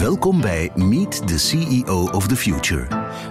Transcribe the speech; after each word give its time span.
Welkom 0.00 0.40
bij 0.40 0.70
Meet 0.74 1.26
the 1.26 1.38
CEO 1.38 2.08
of 2.12 2.26
the 2.26 2.36
Future, 2.36 2.86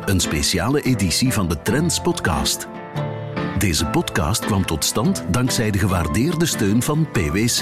een 0.06 0.20
speciale 0.20 0.82
editie 0.82 1.34
van 1.34 1.48
de 1.48 1.62
Trends 1.62 2.02
Podcast. 2.02 2.68
Deze 3.58 3.86
podcast 3.86 4.46
kwam 4.46 4.66
tot 4.66 4.86
stand 4.86 5.26
dankzij 5.32 5.72
de 5.72 5.78
gewaardeerde 5.78 6.46
steun 6.46 6.82
van 6.82 7.08
PwC. 7.12 7.62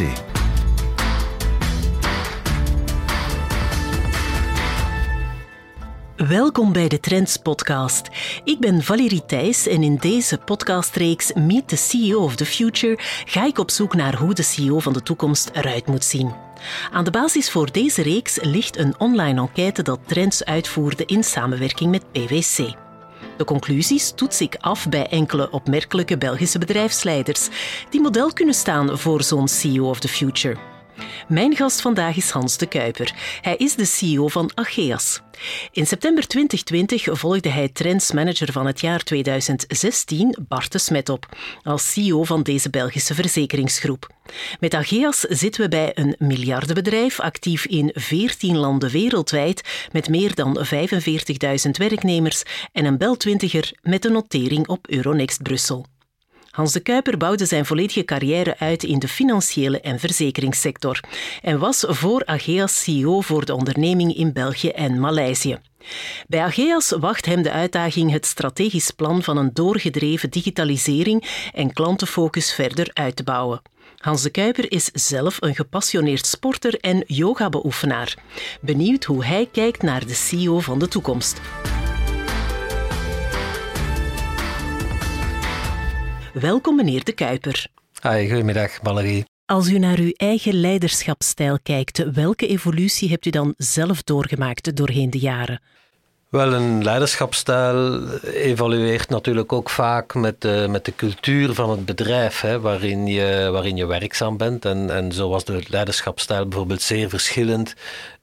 Welkom 6.16 6.74
bij 6.74 6.88
de 6.88 7.00
Trends 7.00 7.38
Podcast. 7.38 8.10
Ik 8.44 8.60
ben 8.60 8.84
Valerie 8.84 9.26
Thijs 9.26 9.68
en 9.68 9.84
in 9.84 9.96
deze 9.96 10.38
podcastreeks 10.38 11.34
Meet 11.34 11.68
the 11.68 11.76
CEO 11.76 12.24
of 12.24 12.36
the 12.36 12.46
Future 12.46 13.00
ga 13.26 13.46
ik 13.46 13.58
op 13.58 13.72
zoek 13.72 13.96
naar 13.96 14.16
hoe 14.16 14.34
de 14.34 14.44
CEO 14.44 14.80
van 14.80 14.94
de 14.94 15.04
toekomst 15.04 15.50
eruit 15.54 15.88
moet 15.88 16.04
zien. 16.04 16.45
Aan 16.92 17.04
de 17.04 17.12
basis 17.12 17.52
voor 17.52 17.72
deze 17.72 18.02
reeks 18.02 18.38
ligt 18.42 18.78
een 18.78 18.96
online 18.98 19.42
enquête 19.42 19.84
dat 19.84 20.00
Trends 20.06 20.46
uitvoerde 20.46 21.06
in 21.06 21.24
samenwerking 21.24 21.92
met 21.92 22.12
PwC. 22.12 22.74
De 23.38 23.44
conclusies 23.44 24.12
toets 24.12 24.42
ik 24.42 24.56
af 24.60 24.90
bij 24.90 25.08
enkele 25.08 25.52
opmerkelijke 25.52 26.18
Belgische 26.18 26.60
bedrijfsleiders 26.60 27.48
die 27.90 28.02
model 28.02 28.34
kunnen 28.34 28.56
staan 28.56 29.00
voor 29.00 29.24
zo'n 29.24 29.48
CEO 29.48 29.90
of 29.90 30.00
the 30.00 30.08
Future. 30.08 30.75
Mijn 31.28 31.56
gast 31.56 31.82
vandaag 31.82 32.16
is 32.16 32.30
Hans 32.30 32.58
de 32.58 32.66
Kuiper. 32.66 33.14
Hij 33.42 33.56
is 33.56 33.76
de 33.76 33.86
CEO 33.86 34.28
van 34.28 34.52
Ageas. 34.54 35.22
In 35.72 35.88
september 35.88 36.28
2020 36.28 37.20
volgde 37.20 37.50
hij 37.50 37.70
trendsmanager 37.70 38.52
van 38.52 38.66
het 38.66 38.82
jaar 38.82 39.04
2016, 39.04 40.38
Bart 40.48 40.72
de 40.72 40.78
Smet, 40.78 41.10
op, 41.10 41.38
als 41.64 41.92
CEO 41.92 42.24
van 42.24 42.44
deze 42.44 42.70
Belgische 42.70 43.14
verzekeringsgroep. 43.14 44.14
Met 44.60 44.74
Ageas 44.74 45.20
zitten 45.20 45.62
we 45.62 45.68
bij 45.68 45.92
een 45.94 46.16
miljardenbedrijf, 46.20 47.20
actief 47.20 47.66
in 47.66 47.92
14 47.94 48.58
landen 48.58 48.90
wereldwijd, 48.90 49.88
met 49.92 50.10
meer 50.10 50.36
dan 50.36 50.66
45.000 50.66 51.72
werknemers 51.72 52.44
en 52.72 52.86
een 52.86 52.98
Bel-twintiger 52.98 53.72
met 53.82 54.06
een 54.06 54.12
notering 54.12 54.68
op 54.68 54.88
Euronext 54.88 55.44
Brussel. 55.44 55.86
Hans 56.56 56.72
de 56.72 56.80
Kuiper 56.80 57.18
bouwde 57.18 57.46
zijn 57.46 57.66
volledige 57.66 58.06
carrière 58.06 58.56
uit 58.60 58.84
in 58.84 59.00
de 59.00 59.08
financiële 59.08 59.82
en 59.82 60.00
verzekeringssector 60.00 61.00
en 61.42 61.60
was 61.60 61.84
voor 61.88 62.26
Ageas 62.26 62.84
CEO 62.84 63.22
voor 63.22 63.46
de 63.46 63.56
onderneming 63.56 64.16
in 64.16 64.34
België 64.34 64.70
en 64.70 65.00
Maleisië. 65.00 65.60
Bij 66.28 66.42
Ageas 66.42 66.90
wacht 67.00 67.26
hem 67.26 67.42
de 67.42 67.52
uitdaging 67.52 68.12
het 68.12 68.26
strategisch 68.26 68.92
plan 68.92 69.24
van 69.24 69.38
een 69.38 69.50
doorgedreven 69.54 70.30
digitalisering 70.30 71.50
en 71.54 71.74
klantenfocus 71.74 72.54
verder 72.54 72.90
uit 72.94 73.16
te 73.16 73.24
bouwen. 73.24 73.62
Hans 73.98 74.22
de 74.22 74.30
Kuiper 74.30 74.72
is 74.72 74.90
zelf 74.94 75.38
een 75.40 75.56
gepassioneerd 75.56 76.26
sporter 76.26 76.80
en 76.80 77.04
yogabeoefenaar. 77.08 78.18
Benieuwd 78.62 79.04
hoe 79.04 79.26
hij 79.26 79.50
kijkt 79.52 79.82
naar 79.82 80.06
de 80.06 80.14
CEO 80.14 80.60
van 80.60 80.80
de 80.80 80.88
toekomst. 80.88 81.42
Welkom, 86.40 86.76
meneer 86.76 87.04
De 87.04 87.12
Kuiper. 87.12 87.68
Hi, 88.02 88.28
goedemiddag, 88.28 88.80
Valerie. 88.84 89.26
Als 89.46 89.70
u 89.70 89.80
naar 89.80 89.98
uw 89.98 90.12
eigen 90.12 90.54
leiderschapsstijl 90.54 91.60
kijkt, 91.64 92.12
welke 92.14 92.48
evolutie 92.48 93.10
hebt 93.10 93.26
u 93.26 93.30
dan 93.30 93.54
zelf 93.58 94.04
doorgemaakt 94.04 94.76
doorheen 94.76 95.10
de 95.10 95.18
jaren? 95.20 95.62
Wel, 96.36 96.54
een 96.54 96.84
leiderschapsstijl 96.84 98.08
evalueert 98.24 99.10
natuurlijk 99.10 99.54
ook 99.54 99.70
vaak 99.70 100.14
met 100.14 100.42
de, 100.42 100.66
met 100.70 100.86
de 100.86 100.96
cultuur 100.96 101.54
van 101.54 101.70
het 101.70 101.86
bedrijf 101.86 102.42
hè, 102.42 102.60
waarin, 102.60 103.08
je, 103.08 103.50
waarin 103.52 103.76
je 103.76 103.86
werkzaam 103.86 104.38
bent. 104.38 104.66
En, 104.66 104.90
en 104.90 105.12
zo 105.12 105.30
was 105.30 105.46
de 105.46 105.64
leiderschapsstijl 105.68 106.48
bijvoorbeeld 106.48 106.82
zeer 106.82 107.10
verschillend 107.10 107.74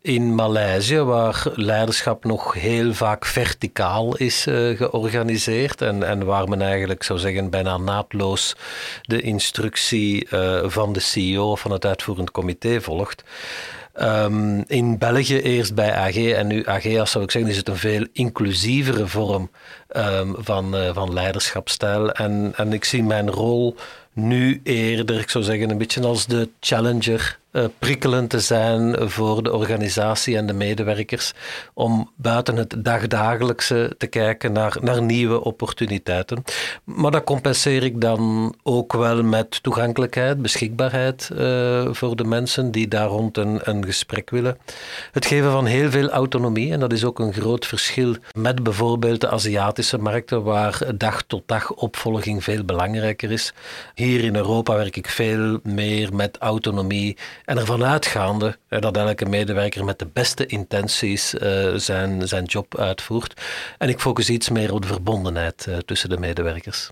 in 0.02 0.34
Maleisië, 0.34 0.98
waar 0.98 1.44
leiderschap 1.54 2.24
nog 2.24 2.54
heel 2.54 2.94
vaak 2.94 3.26
verticaal 3.26 4.16
is 4.16 4.46
uh, 4.46 4.76
georganiseerd 4.76 5.82
en, 5.82 6.02
en 6.02 6.24
waar 6.24 6.48
men 6.48 6.62
eigenlijk 6.62 7.02
zou 7.02 7.18
zeggen 7.18 7.50
bijna 7.50 7.76
naadloos 7.76 8.56
de 9.02 9.20
instructie 9.20 10.26
uh, 10.30 10.60
van 10.64 10.92
de 10.92 11.00
CEO 11.00 11.50
of 11.50 11.60
van 11.60 11.70
het 11.70 11.86
uitvoerend 11.86 12.30
comité 12.30 12.80
volgt. 12.80 13.22
Um, 14.00 14.64
in 14.66 14.98
België 14.98 15.40
eerst 15.40 15.74
bij 15.74 15.94
AG 15.94 16.16
en 16.16 16.46
nu 16.46 16.66
AG, 16.66 16.82
zou 17.08 17.24
ik 17.24 17.30
zeggen, 17.30 17.50
is 17.50 17.56
het 17.56 17.68
een 17.68 17.76
veel 17.76 18.06
inclusievere 18.12 19.06
vorm 19.06 19.50
um, 19.96 20.34
van, 20.38 20.76
uh, 20.76 20.94
van 20.94 21.12
leiderschapstijl. 21.12 22.12
En, 22.12 22.52
en 22.56 22.72
ik 22.72 22.84
zie 22.84 23.02
mijn 23.02 23.30
rol 23.30 23.76
nu 24.12 24.60
eerder, 24.64 25.18
ik 25.18 25.30
zou 25.30 25.44
zeggen, 25.44 25.70
een 25.70 25.78
beetje 25.78 26.02
als 26.02 26.26
de 26.26 26.48
challenger 26.60 27.38
uh, 27.52 27.64
prikkelend 27.78 28.30
te 28.30 28.40
zijn 28.40 29.10
voor 29.10 29.42
de 29.42 29.52
organisatie 29.52 30.36
en 30.36 30.46
de 30.46 30.52
medewerkers 30.52 31.32
om 31.74 32.10
buiten 32.16 32.56
het 32.56 32.74
dagdagelijkse 32.78 33.94
te 33.98 34.06
kijken 34.06 34.52
naar, 34.52 34.76
naar 34.80 35.02
nieuwe 35.02 35.44
opportuniteiten. 35.44 36.44
Maar 36.84 37.10
dat 37.10 37.24
compenseer 37.24 37.82
ik 37.82 38.00
dan 38.00 38.54
ook 38.62 38.92
wel 38.92 39.22
met 39.22 39.62
toegankelijkheid, 39.62 40.42
beschikbaarheid 40.42 41.30
uh, 41.32 41.88
voor 41.90 42.16
de 42.16 42.24
mensen 42.24 42.70
die 42.70 42.88
daar 42.88 43.08
rond 43.08 43.36
een, 43.36 43.60
een 43.62 43.84
gesprek 43.84 44.30
willen. 44.30 44.58
Het 45.12 45.26
geven 45.26 45.50
van 45.50 45.66
heel 45.66 45.90
veel 45.90 46.10
autonomie 46.10 46.72
en 46.72 46.80
dat 46.80 46.92
is 46.92 47.04
ook 47.04 47.18
een 47.18 47.32
groot 47.32 47.66
verschil 47.66 48.16
met 48.32 48.62
bijvoorbeeld 48.62 49.20
de 49.20 49.30
Aziatische 49.30 49.98
markten 49.98 50.42
waar 50.42 50.82
dag 50.96 51.22
tot 51.22 51.42
dag 51.46 51.72
opvolging 51.72 52.44
veel 52.44 52.64
belangrijker 52.64 53.30
is. 53.30 53.54
Hier 53.94 54.24
in 54.24 54.36
Europa 54.36 54.76
werk 54.76 54.96
ik 54.96 55.08
veel 55.08 55.58
meer 55.62 56.14
met 56.14 56.38
autonomie 56.38 57.16
en 57.44 57.58
ervan 57.58 57.84
uitgaande 57.84 58.56
dat 58.68 58.96
elke 58.96 59.24
medewerker 59.24 59.84
met 59.84 59.98
de 59.98 60.06
beste 60.12 60.46
intenties 60.46 61.34
uh, 61.34 61.74
zijn, 61.74 62.28
zijn 62.28 62.44
job 62.44 62.78
uitvoert. 62.78 63.40
En 63.78 63.88
ik 63.88 64.00
focus 64.00 64.30
iets 64.30 64.48
meer 64.48 64.72
op 64.72 64.82
de 64.82 64.88
verbondenheid 64.88 65.66
uh, 65.68 65.76
tussen 65.76 66.08
de 66.08 66.18
medewerkers. 66.18 66.90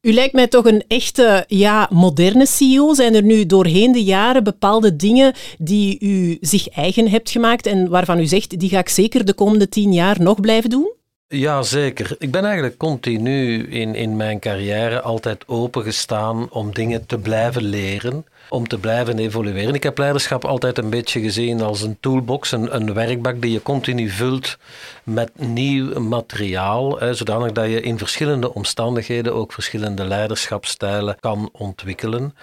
U 0.00 0.12
lijkt 0.12 0.34
mij 0.34 0.46
toch 0.46 0.64
een 0.64 0.84
echte 0.88 1.44
ja, 1.46 1.88
moderne 1.90 2.46
CEO. 2.46 2.94
Zijn 2.94 3.14
er 3.14 3.22
nu 3.22 3.46
doorheen 3.46 3.92
de 3.92 4.04
jaren 4.04 4.44
bepaalde 4.44 4.96
dingen 4.96 5.34
die 5.58 5.96
u 6.00 6.38
zich 6.40 6.68
eigen 6.68 7.08
hebt 7.08 7.30
gemaakt 7.30 7.66
en 7.66 7.88
waarvan 7.88 8.18
u 8.18 8.26
zegt, 8.26 8.58
die 8.58 8.68
ga 8.68 8.78
ik 8.78 8.88
zeker 8.88 9.24
de 9.24 9.34
komende 9.34 9.68
tien 9.68 9.92
jaar 9.92 10.22
nog 10.22 10.40
blijven 10.40 10.70
doen? 10.70 10.92
Ja, 11.28 11.62
zeker. 11.62 12.16
Ik 12.18 12.30
ben 12.30 12.44
eigenlijk 12.44 12.76
continu 12.76 13.68
in, 13.68 13.94
in 13.94 14.16
mijn 14.16 14.38
carrière 14.38 15.00
altijd 15.00 15.48
opengestaan 15.48 16.50
om 16.50 16.72
dingen 16.72 17.06
te 17.06 17.18
blijven 17.18 17.62
leren, 17.62 18.24
om 18.48 18.68
te 18.68 18.78
blijven 18.78 19.18
evolueren. 19.18 19.74
Ik 19.74 19.82
heb 19.82 19.98
leiderschap 19.98 20.44
altijd 20.44 20.78
een 20.78 20.90
beetje 20.90 21.20
gezien 21.20 21.60
als 21.60 21.82
een 21.82 21.96
toolbox, 22.00 22.52
een, 22.52 22.74
een 22.74 22.94
werkbak 22.94 23.40
die 23.40 23.52
je 23.52 23.62
continu 23.62 24.08
vult 24.08 24.56
met 25.04 25.30
nieuw 25.34 26.00
materiaal, 26.00 26.98
hè, 26.98 27.14
zodanig 27.14 27.52
dat 27.52 27.66
je 27.66 27.80
in 27.80 27.98
verschillende 27.98 28.54
omstandigheden 28.54 29.34
ook 29.34 29.52
verschillende 29.52 30.04
leiderschapstijlen 30.04 31.16
kan 31.20 31.48
ontwikkelen. 31.52 32.34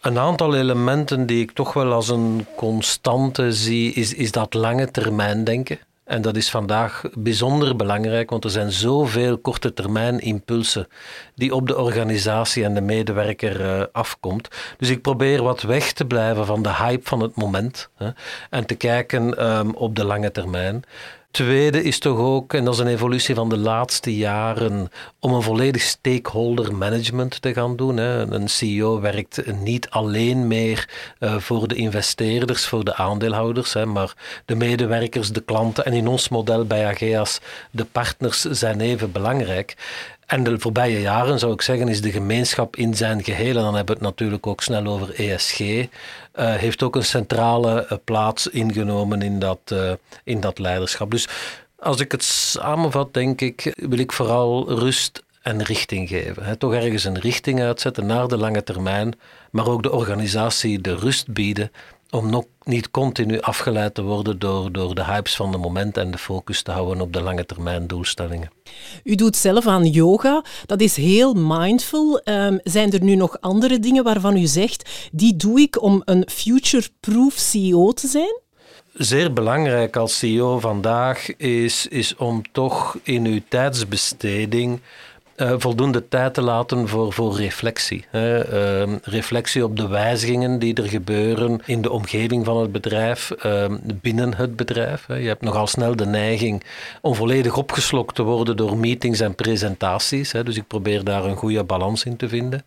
Een 0.00 0.18
aantal 0.18 0.54
elementen 0.54 1.26
die 1.26 1.42
ik 1.42 1.50
toch 1.50 1.72
wel 1.72 1.92
als 1.92 2.08
een 2.08 2.46
constante 2.56 3.52
zie, 3.52 3.92
is, 3.92 4.14
is 4.14 4.32
dat 4.32 4.54
lange 4.54 4.90
termijn 4.90 5.44
denken. 5.44 5.78
En 6.08 6.22
dat 6.22 6.36
is 6.36 6.50
vandaag 6.50 7.02
bijzonder 7.14 7.76
belangrijk, 7.76 8.30
want 8.30 8.44
er 8.44 8.50
zijn 8.50 8.72
zoveel 8.72 9.38
korte 9.38 9.74
termijn 9.74 10.18
impulsen 10.20 10.88
die 11.38 11.54
op 11.54 11.66
de 11.66 11.78
organisatie 11.78 12.64
en 12.64 12.74
de 12.74 12.80
medewerker 12.80 13.60
uh, 13.60 13.82
afkomt. 13.92 14.48
Dus 14.76 14.88
ik 14.88 15.02
probeer 15.02 15.42
wat 15.42 15.62
weg 15.62 15.92
te 15.92 16.04
blijven 16.04 16.46
van 16.46 16.62
de 16.62 16.74
hype 16.74 17.08
van 17.08 17.20
het 17.20 17.36
moment 17.36 17.88
hè, 17.96 18.08
en 18.50 18.66
te 18.66 18.74
kijken 18.74 19.46
um, 19.46 19.74
op 19.74 19.96
de 19.96 20.04
lange 20.04 20.30
termijn. 20.30 20.84
Tweede 21.30 21.82
is 21.82 21.98
toch 21.98 22.18
ook, 22.18 22.54
en 22.54 22.64
dat 22.64 22.74
is 22.74 22.80
een 22.80 22.86
evolutie 22.86 23.34
van 23.34 23.48
de 23.48 23.56
laatste 23.56 24.16
jaren, 24.16 24.90
om 25.20 25.32
een 25.32 25.42
volledig 25.42 25.82
stakeholder 25.82 26.74
management 26.74 27.42
te 27.42 27.52
gaan 27.52 27.76
doen. 27.76 27.96
Hè. 27.96 28.32
Een 28.32 28.48
CEO 28.48 29.00
werkt 29.00 29.52
niet 29.60 29.90
alleen 29.90 30.46
meer 30.46 30.88
uh, 31.20 31.36
voor 31.36 31.68
de 31.68 31.74
investeerders, 31.74 32.66
voor 32.66 32.84
de 32.84 32.94
aandeelhouders, 32.94 33.72
hè, 33.72 33.86
maar 33.86 34.14
de 34.44 34.54
medewerkers, 34.54 35.32
de 35.32 35.40
klanten 35.40 35.84
en 35.84 35.92
in 35.92 36.08
ons 36.08 36.28
model 36.28 36.64
bij 36.64 36.86
Ageas 36.86 37.40
de 37.70 37.84
partners 37.84 38.40
zijn 38.40 38.80
even 38.80 39.12
belangrijk. 39.12 39.76
En 40.28 40.42
de 40.44 40.58
voorbije 40.58 41.00
jaren 41.00 41.38
zou 41.38 41.52
ik 41.52 41.62
zeggen, 41.62 41.88
is 41.88 42.00
de 42.00 42.10
gemeenschap 42.10 42.76
in 42.76 42.94
zijn 42.94 43.24
geheel, 43.24 43.56
en 43.56 43.62
dan 43.62 43.74
hebben 43.74 43.94
we 43.96 44.00
het 44.00 44.10
natuurlijk 44.10 44.46
ook 44.46 44.62
snel 44.62 44.86
over 44.86 45.14
ESG, 45.14 45.60
uh, 45.60 45.86
heeft 46.34 46.82
ook 46.82 46.96
een 46.96 47.04
centrale 47.04 47.86
uh, 47.92 47.98
plaats 48.04 48.46
ingenomen 48.46 49.22
in 49.22 49.38
dat, 49.38 49.58
uh, 49.72 49.92
in 50.24 50.40
dat 50.40 50.58
leiderschap. 50.58 51.10
Dus 51.10 51.28
als 51.78 52.00
ik 52.00 52.12
het 52.12 52.24
samenvat, 52.24 53.14
denk 53.14 53.40
ik, 53.40 53.72
wil 53.76 53.98
ik 53.98 54.12
vooral 54.12 54.78
rust 54.78 55.22
en 55.42 55.62
richting 55.62 56.08
geven. 56.08 56.58
Toch 56.58 56.74
ergens 56.74 57.04
een 57.04 57.18
richting 57.18 57.62
uitzetten 57.62 58.06
naar 58.06 58.28
de 58.28 58.36
lange 58.36 58.64
termijn, 58.64 59.18
maar 59.50 59.66
ook 59.66 59.82
de 59.82 59.92
organisatie 59.92 60.80
de 60.80 60.94
rust 60.96 61.32
bieden 61.32 61.70
om 62.10 62.30
nog 62.30 62.44
niet 62.64 62.90
continu 62.90 63.40
afgeleid 63.40 63.94
te 63.94 64.02
worden 64.02 64.38
door, 64.38 64.72
door 64.72 64.94
de 64.94 65.04
hypes 65.04 65.36
van 65.36 65.50
de 65.50 65.58
moment 65.58 65.96
en 65.96 66.10
de 66.10 66.18
focus 66.18 66.62
te 66.62 66.70
houden 66.70 67.00
op 67.00 67.12
de 67.12 67.22
lange 67.22 67.46
termijn 67.46 67.86
doelstellingen. 67.86 68.50
U 69.04 69.14
doet 69.14 69.36
zelf 69.36 69.66
aan 69.66 69.86
yoga. 69.86 70.44
Dat 70.66 70.80
is 70.80 70.96
heel 70.96 71.34
mindful. 71.34 72.20
Um, 72.24 72.60
zijn 72.62 72.92
er 72.92 73.02
nu 73.02 73.14
nog 73.14 73.40
andere 73.40 73.78
dingen 73.78 74.04
waarvan 74.04 74.36
u 74.36 74.46
zegt, 74.46 75.08
die 75.12 75.36
doe 75.36 75.60
ik 75.60 75.82
om 75.82 76.02
een 76.04 76.28
future-proof 76.30 77.34
CEO 77.34 77.92
te 77.92 78.06
zijn? 78.06 78.46
zeer 78.98 79.32
belangrijk 79.32 79.96
als 79.96 80.18
CEO 80.18 80.58
vandaag 80.58 81.36
is, 81.36 81.86
is 81.86 82.16
om 82.16 82.42
toch 82.52 82.96
in 83.02 83.24
uw 83.24 83.40
tijdsbesteding 83.48 84.80
uh, 85.38 85.54
voldoende 85.58 86.08
tijd 86.08 86.34
te 86.34 86.42
laten 86.42 86.88
voor, 86.88 87.12
voor 87.12 87.36
reflectie. 87.36 88.04
Hè. 88.10 88.52
Uh, 88.86 88.94
reflectie 89.02 89.64
op 89.64 89.76
de 89.76 89.88
wijzigingen 89.88 90.58
die 90.58 90.74
er 90.74 90.88
gebeuren 90.88 91.60
in 91.64 91.82
de 91.82 91.90
omgeving 91.90 92.44
van 92.44 92.56
het 92.60 92.72
bedrijf, 92.72 93.32
uh, 93.46 93.64
binnen 94.00 94.34
het 94.34 94.56
bedrijf. 94.56 95.06
Hè. 95.06 95.14
Je 95.14 95.28
hebt 95.28 95.42
nogal 95.42 95.66
snel 95.66 95.96
de 95.96 96.06
neiging 96.06 96.62
om 97.00 97.14
volledig 97.14 97.56
opgeslokt 97.56 98.14
te 98.14 98.22
worden 98.22 98.56
door 98.56 98.76
meetings 98.76 99.20
en 99.20 99.34
presentaties. 99.34 100.32
Hè. 100.32 100.44
Dus 100.44 100.56
ik 100.56 100.66
probeer 100.66 101.04
daar 101.04 101.24
een 101.24 101.36
goede 101.36 101.64
balans 101.64 102.04
in 102.04 102.16
te 102.16 102.28
vinden. 102.28 102.64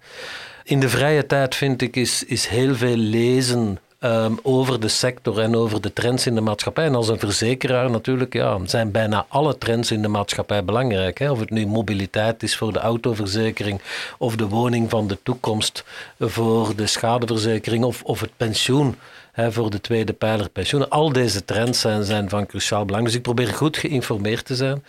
In 0.64 0.80
de 0.80 0.90
vrije 0.90 1.26
tijd 1.26 1.56
vind 1.56 1.82
ik 1.82 1.96
is, 1.96 2.24
is 2.24 2.48
heel 2.48 2.76
veel 2.76 2.98
lezen 2.98 3.80
um, 4.04 4.40
over 4.44 4.80
de 4.80 4.88
sector 4.88 5.40
en 5.40 5.56
over 5.56 5.82
de 5.82 5.94
trends 5.94 6.28
in 6.28 6.36
de 6.36 6.42
maatschappij. 6.42 6.86
En 6.86 6.96
als 6.96 7.08
een 7.08 7.20
verzekeraar 7.20 7.90
natuurlijk 7.90 8.34
ja, 8.34 8.60
zijn 8.66 8.92
bijna 8.92 9.26
alle 9.28 9.58
trends 9.58 9.92
in 9.92 10.02
de 10.02 10.08
maatschappij 10.08 10.64
belangrijk. 10.64 11.20
Hè. 11.20 11.32
Of 11.32 11.40
het 11.40 11.50
nu 11.50 11.68
mobiliteit 11.68 12.44
is 12.44 12.58
voor 12.58 12.74
de 12.74 12.80
autoverzekering 12.80 13.82
of 14.18 14.36
de 14.36 14.48
woning 14.48 14.90
van 14.90 15.08
de 15.08 15.18
toekomst 15.24 15.84
voor 16.20 16.76
de 16.76 16.88
schadeverzekering 16.88 17.84
of, 17.84 18.04
of 18.04 18.20
het 18.20 18.32
pensioen 18.38 18.96
voor 19.36 19.70
de 19.70 19.82
tweede 19.82 20.14
pijler 20.14 20.50
pensioenen. 20.50 20.90
Al 20.90 21.12
deze 21.12 21.46
trends 21.46 21.80
zijn, 21.80 22.04
zijn 22.04 22.30
van 22.30 22.46
cruciaal 22.46 22.86
belang. 22.86 23.06
Dus 23.06 23.16
ik 23.16 23.22
probeer 23.22 23.48
goed 23.48 23.78
geïnformeerd 23.78 24.46
te 24.46 24.56
zijn. 24.56 24.84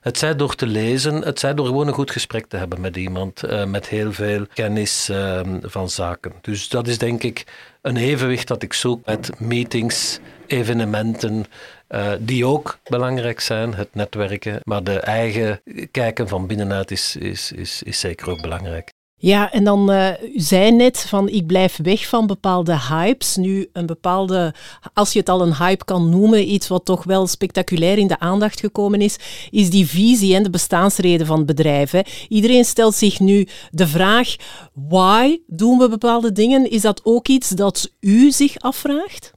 Het 0.00 0.18
zij 0.18 0.36
door 0.36 0.54
te 0.54 0.66
lezen, 0.66 1.14
het 1.14 1.38
zij 1.38 1.54
door 1.54 1.66
gewoon 1.66 1.86
een 1.86 1.94
goed 1.94 2.10
gesprek 2.10 2.46
te 2.46 2.56
hebben 2.56 2.80
met 2.80 2.96
iemand 2.96 3.44
uh, 3.44 3.64
met 3.64 3.88
heel 3.88 4.12
veel 4.12 4.46
kennis 4.54 5.08
uh, 5.10 5.40
van 5.62 5.90
zaken. 5.90 6.32
Dus 6.40 6.68
dat 6.68 6.88
is 6.88 6.98
denk 6.98 7.22
ik 7.22 7.44
een 7.82 7.96
evenwicht 7.96 8.48
dat 8.48 8.62
ik 8.62 8.72
zoek 8.72 9.06
met 9.06 9.40
meetings, 9.40 10.18
evenementen, 10.46 11.46
uh, 11.88 12.12
die 12.20 12.46
ook 12.46 12.78
belangrijk 12.84 13.40
zijn, 13.40 13.74
het 13.74 13.94
netwerken. 13.94 14.60
Maar 14.62 14.84
de 14.84 15.00
eigen 15.00 15.60
kijken 15.90 16.28
van 16.28 16.46
binnenuit 16.46 16.90
is, 16.90 17.16
is, 17.16 17.52
is, 17.52 17.82
is 17.82 18.00
zeker 18.00 18.30
ook 18.30 18.40
belangrijk. 18.40 18.96
Ja, 19.20 19.52
en 19.52 19.64
dan 19.64 19.90
uh, 19.92 20.08
zei 20.36 20.72
net 20.72 21.00
van 21.00 21.28
ik 21.28 21.46
blijf 21.46 21.78
weg 21.82 22.08
van 22.08 22.26
bepaalde 22.26 22.78
hypes. 22.88 23.36
Nu, 23.36 23.68
een 23.72 23.86
bepaalde, 23.86 24.54
als 24.94 25.12
je 25.12 25.18
het 25.18 25.28
al 25.28 25.42
een 25.42 25.56
hype 25.56 25.84
kan 25.84 26.08
noemen, 26.08 26.52
iets 26.52 26.68
wat 26.68 26.84
toch 26.84 27.04
wel 27.04 27.26
spectaculair 27.26 27.98
in 27.98 28.06
de 28.06 28.18
aandacht 28.18 28.60
gekomen 28.60 29.00
is, 29.00 29.16
is 29.50 29.70
die 29.70 29.86
visie 29.86 30.34
en 30.34 30.42
de 30.42 30.50
bestaansreden 30.50 31.26
van 31.26 31.44
bedrijven. 31.44 32.04
Iedereen 32.28 32.64
stelt 32.64 32.94
zich 32.94 33.20
nu 33.20 33.46
de 33.70 33.86
vraag, 33.86 34.36
why 34.72 35.38
doen 35.46 35.78
we 35.78 35.88
bepaalde 35.88 36.32
dingen? 36.32 36.70
Is 36.70 36.82
dat 36.82 37.00
ook 37.04 37.28
iets 37.28 37.48
dat 37.48 37.90
u 38.00 38.30
zich 38.30 38.58
afvraagt? 38.58 39.36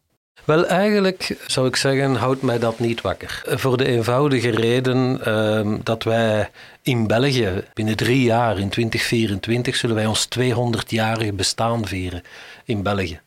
Wel, 0.52 0.66
eigenlijk 0.66 1.38
zou 1.48 1.68
ik 1.68 1.76
zeggen, 1.76 2.16
houdt 2.16 2.42
mij 2.42 2.60
dat 2.60 2.80
niet 2.80 3.02
wakker. 3.02 3.42
Voor 3.46 3.78
de 3.78 3.86
eenvoudige 3.86 4.50
reden 4.50 5.22
uh, 5.28 5.78
dat 5.84 6.04
wij 6.04 6.50
in 6.82 7.08
België 7.08 7.64
binnen 7.74 7.96
drie 7.96 8.24
jaar, 8.24 8.60
in 8.60 8.70
2024, 8.70 9.76
zullen 9.76 9.96
wij 9.96 10.06
ons 10.06 10.28
200-jarig 10.40 11.34
bestaan 11.34 11.88
vieren 11.88 12.24
in 12.66 12.84
België. 12.84 13.20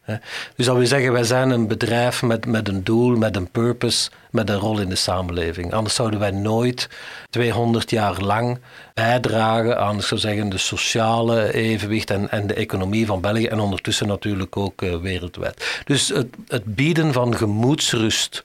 Dus 0.57 0.67
dat 0.67 0.77
wil 0.77 0.87
zeggen, 0.87 1.13
wij 1.13 1.25
zijn 1.25 1.51
een 1.51 1.69
bedrijf 1.69 2.23
met, 2.23 2.47
met 2.47 2.69
een 2.69 2.85
doel, 2.85 3.17
met 3.17 3.37
een 3.37 3.51
purpose, 3.51 4.11
met 4.31 4.49
een 4.49 4.59
rol 4.59 4.81
in 4.81 4.89
de 4.89 4.95
samenleving. 4.95 5.73
Anders 5.73 5.95
zouden 5.95 6.21
wij 6.21 6.31
nooit 6.31 6.89
200 7.31 7.91
jaar 7.91 8.21
lang 8.21 8.59
bijdragen 8.95 9.79
aan, 9.79 10.03
zou 10.03 10.21
zeggen, 10.21 10.49
de 10.49 10.59
sociale 10.59 11.53
evenwicht 11.53 12.11
en, 12.11 12.31
en 12.31 12.47
de 12.47 12.55
economie 12.55 13.07
van 13.07 13.21
België 13.21 13.47
en 13.47 13.61
ondertussen 13.61 14.07
natuurlijk 14.07 14.57
ook 14.57 14.83
uh, 14.83 14.97
wereldwijd. 14.97 15.83
Dus 15.85 16.09
het, 16.09 16.27
het 16.49 16.65
bieden 16.65 17.13
van 17.13 17.37
gemoedsrust 17.37 18.45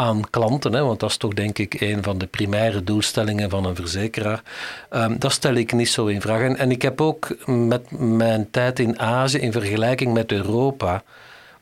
aan 0.00 0.30
klanten, 0.30 0.72
hè, 0.72 0.82
want 0.82 1.00
dat 1.00 1.10
is 1.10 1.16
toch 1.16 1.34
denk 1.34 1.58
ik 1.58 1.80
een 1.80 2.02
van 2.02 2.18
de 2.18 2.26
primaire 2.26 2.84
doelstellingen 2.84 3.50
van 3.50 3.64
een 3.64 3.74
verzekeraar. 3.74 4.42
Um, 4.90 5.18
dat 5.18 5.32
stel 5.32 5.54
ik 5.54 5.72
niet 5.72 5.88
zo 5.88 6.06
in 6.06 6.20
vraag. 6.20 6.56
En, 6.56 6.70
ik 6.70 6.82
heb 6.82 7.00
ook 7.00 7.36
met 7.46 7.90
mijn 7.90 8.50
tijd 8.50 8.78
in 8.78 8.98
Azië 8.98 9.38
in 9.38 9.52
vergelijking 9.52 10.12
met 10.12 10.32
Europa 10.32 11.02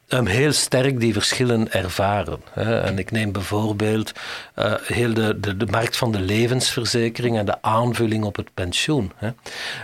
um, 0.09 0.27
heel 0.27 0.53
sterk 0.53 1.01
die 1.01 1.13
verschillen 1.13 1.73
ervaren. 1.73 2.41
Hè. 2.53 2.81
En 2.81 2.99
ik 2.99 3.11
neem 3.11 3.33
bijvoorbeeld 3.33 4.13
uh, 4.59 4.75
heel 4.83 5.15
de, 5.15 5.41
de, 5.41 5.57
de, 5.57 5.67
markt 5.67 5.97
van 5.97 6.13
de 6.13 6.21
levensverzekering 6.21 7.39
en 7.39 7.47
de 7.47 7.63
aanvulling 7.63 8.25
op 8.25 8.37
het 8.37 8.49
pensioen. 8.55 9.13
Hè. 9.17 9.31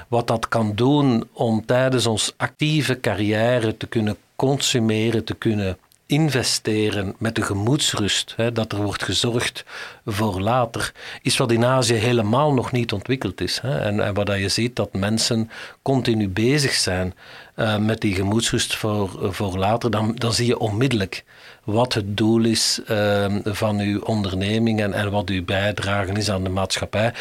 Wat 0.09 0.27
dat 0.27 0.49
kan 0.49 0.73
doen 0.75 1.29
om 1.33 1.67
tijdens 1.67 2.07
ons 2.07 2.35
actieve 2.37 3.01
carrière 3.01 3.77
te 3.77 3.87
kunnen 3.87 4.17
consumeren, 4.37 5.25
te 5.25 5.35
kunnen 5.35 5.79
investeren 6.15 7.15
met 7.19 7.35
de 7.35 7.43
gemoedsrust, 7.43 8.35
hè, 8.37 8.53
dat 8.53 8.73
er 8.73 8.83
wordt 8.83 9.03
gezorgd 9.03 9.65
voor 10.07 10.41
later, 10.41 10.93
is 11.23 11.37
wat 11.37 11.53
in 11.53 11.65
Azië 11.65 11.95
helemaal 11.95 12.53
nog 12.53 12.73
niet 12.73 12.93
ontwikkeld 12.93 13.41
is. 13.41 13.59
Hè. 13.63 13.79
En, 13.79 14.01
en 14.05 14.15
wat 14.15 14.29
je 14.29 14.49
ziet, 14.49 14.77
dat 14.77 14.93
mensen 14.93 15.51
continu 15.83 16.29
bezig 16.29 16.73
zijn 16.73 17.15
uh, 17.57 17.77
met 17.77 18.01
die 18.01 18.15
gemoedsrust 18.15 18.77
voor, 18.77 19.35
voor 19.35 19.59
later, 19.59 19.91
dan, 19.91 20.15
dan 20.15 20.33
zie 20.33 20.47
je 20.47 20.59
onmiddellijk 20.59 21.25
wat 21.65 21.95
het 21.95 22.17
doel 22.17 22.45
is 22.45 22.81
uh, 22.91 23.27
van 23.45 23.79
uw 23.79 24.01
onderneming 24.01 24.81
en, 24.81 24.93
en 24.93 25.11
wat 25.11 25.29
uw 25.29 25.45
bijdrage 25.45 26.13
is 26.13 26.31
aan 26.31 26.45
de 26.45 26.51
maatschappij. 26.51 27.13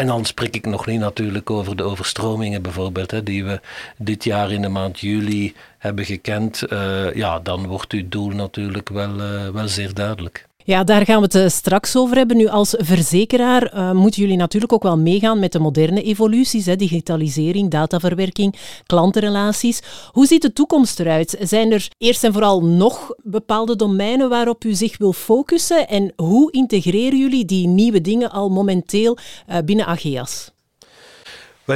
En 0.00 0.06
dan 0.06 0.24
spreek 0.24 0.54
ik 0.54 0.66
nog 0.66 0.86
niet 0.86 1.00
natuurlijk 1.00 1.50
over 1.50 1.76
de 1.76 1.82
overstromingen 1.82 2.62
bijvoorbeeld, 2.62 3.10
hè, 3.10 3.22
die 3.22 3.44
we 3.44 3.60
dit 3.98 4.24
jaar 4.24 4.52
in 4.52 4.62
de 4.62 4.68
maand 4.68 5.00
juli 5.00 5.54
hebben 5.78 6.04
gekend. 6.04 6.62
Uh, 6.72 7.14
ja, 7.14 7.40
dan 7.40 7.66
wordt 7.66 7.92
uw 7.92 8.08
doel 8.08 8.28
natuurlijk 8.28 8.88
wel, 8.88 9.20
uh, 9.20 9.48
wel 9.48 9.68
zeer 9.68 9.94
duidelijk. 9.94 10.48
Ja, 10.64 10.84
daar 10.84 11.04
gaan 11.04 11.16
we 11.16 11.22
het 11.22 11.34
eh, 11.34 11.48
straks 11.48 11.96
over 11.96 12.16
hebben. 12.16 12.36
Nu, 12.36 12.46
als 12.46 12.74
verzekeraar 12.78 13.74
uh, 13.74 13.92
moeten 13.92 14.22
jullie 14.22 14.36
natuurlijk 14.36 14.72
ook 14.72 14.82
wel 14.82 14.98
meegaan 14.98 15.38
met 15.38 15.52
de 15.52 15.58
moderne 15.58 16.02
evoluties, 16.02 16.66
hè, 16.66 16.76
digitalisering, 16.76 17.70
dataverwerking, 17.70 18.56
klantenrelaties. 18.86 19.82
Hoe 20.12 20.26
ziet 20.26 20.42
de 20.42 20.52
toekomst 20.52 21.00
eruit? 21.00 21.36
Zijn 21.40 21.72
er 21.72 21.88
eerst 21.98 22.24
en 22.24 22.32
vooral 22.32 22.64
nog 22.64 23.14
bepaalde 23.22 23.76
domeinen 23.76 24.28
waarop 24.28 24.64
u 24.64 24.74
zich 24.74 24.98
wil 24.98 25.12
focussen? 25.12 25.88
En 25.88 26.12
hoe 26.16 26.52
integreren 26.52 27.18
jullie 27.18 27.44
die 27.44 27.66
nieuwe 27.66 28.00
dingen 28.00 28.30
al 28.30 28.48
momenteel 28.48 29.16
uh, 29.48 29.56
binnen 29.64 29.86
Ageas? 29.86 30.50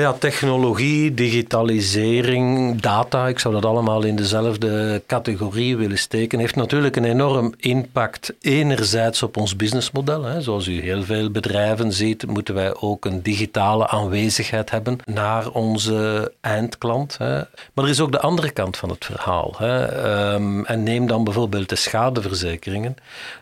Ja, 0.00 0.12
technologie, 0.12 1.14
digitalisering, 1.14 2.80
data, 2.80 3.28
ik 3.28 3.38
zou 3.38 3.54
dat 3.54 3.64
allemaal 3.64 4.04
in 4.04 4.16
dezelfde 4.16 5.02
categorie 5.06 5.76
willen 5.76 5.98
steken, 5.98 6.38
heeft 6.38 6.56
natuurlijk 6.56 6.96
een 6.96 7.04
enorm 7.04 7.54
impact 7.56 8.34
enerzijds 8.40 9.22
op 9.22 9.36
ons 9.36 9.56
businessmodel. 9.56 10.22
Hè. 10.24 10.40
Zoals 10.40 10.66
u 10.66 10.80
heel 10.80 11.02
veel 11.02 11.30
bedrijven 11.30 11.92
ziet, 11.92 12.26
moeten 12.26 12.54
wij 12.54 12.74
ook 12.80 13.04
een 13.04 13.22
digitale 13.22 13.88
aanwezigheid 13.88 14.70
hebben 14.70 14.98
naar 15.04 15.50
onze 15.50 16.32
eindklant. 16.40 17.16
Hè. 17.18 17.34
Maar 17.72 17.84
er 17.84 17.88
is 17.88 18.00
ook 18.00 18.12
de 18.12 18.20
andere 18.20 18.50
kant 18.50 18.76
van 18.76 18.88
het 18.88 19.04
verhaal. 19.04 19.54
Hè. 19.58 20.32
Um, 20.34 20.64
en 20.64 20.82
neem 20.82 21.06
dan 21.06 21.24
bijvoorbeeld 21.24 21.68
de 21.68 21.76
schadeverzekeringen. 21.76 22.96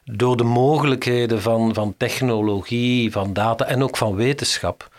Door 0.04 0.36
de 0.36 0.44
mogelijkheden 0.44 1.42
van, 1.42 1.74
van 1.74 1.94
technologie, 1.96 3.12
van 3.12 3.32
data 3.32 3.64
en 3.64 3.82
ook 3.82 3.96
van 3.96 4.14
wetenschap 4.14 4.90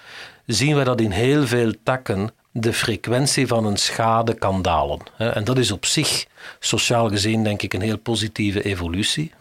zien 0.45 0.77
we 0.77 0.83
dat 0.83 1.01
in 1.01 1.11
heel 1.11 1.47
veel 1.47 1.73
takken 1.83 2.31
de 2.51 2.73
frequentie 2.73 3.47
van 3.47 3.65
een 3.65 3.77
schade 3.77 4.33
kan 4.33 4.61
dalen. 4.61 4.99
En 5.17 5.43
dat 5.43 5.57
is 5.57 5.71
op 5.71 5.85
zich 5.85 6.25
sociaal 6.59 7.09
gezien 7.09 7.43
denk 7.43 7.61
ik 7.61 7.73
een 7.73 7.81
heel 7.81 7.97
positieve 7.97 8.63
evolutie. 8.63 9.31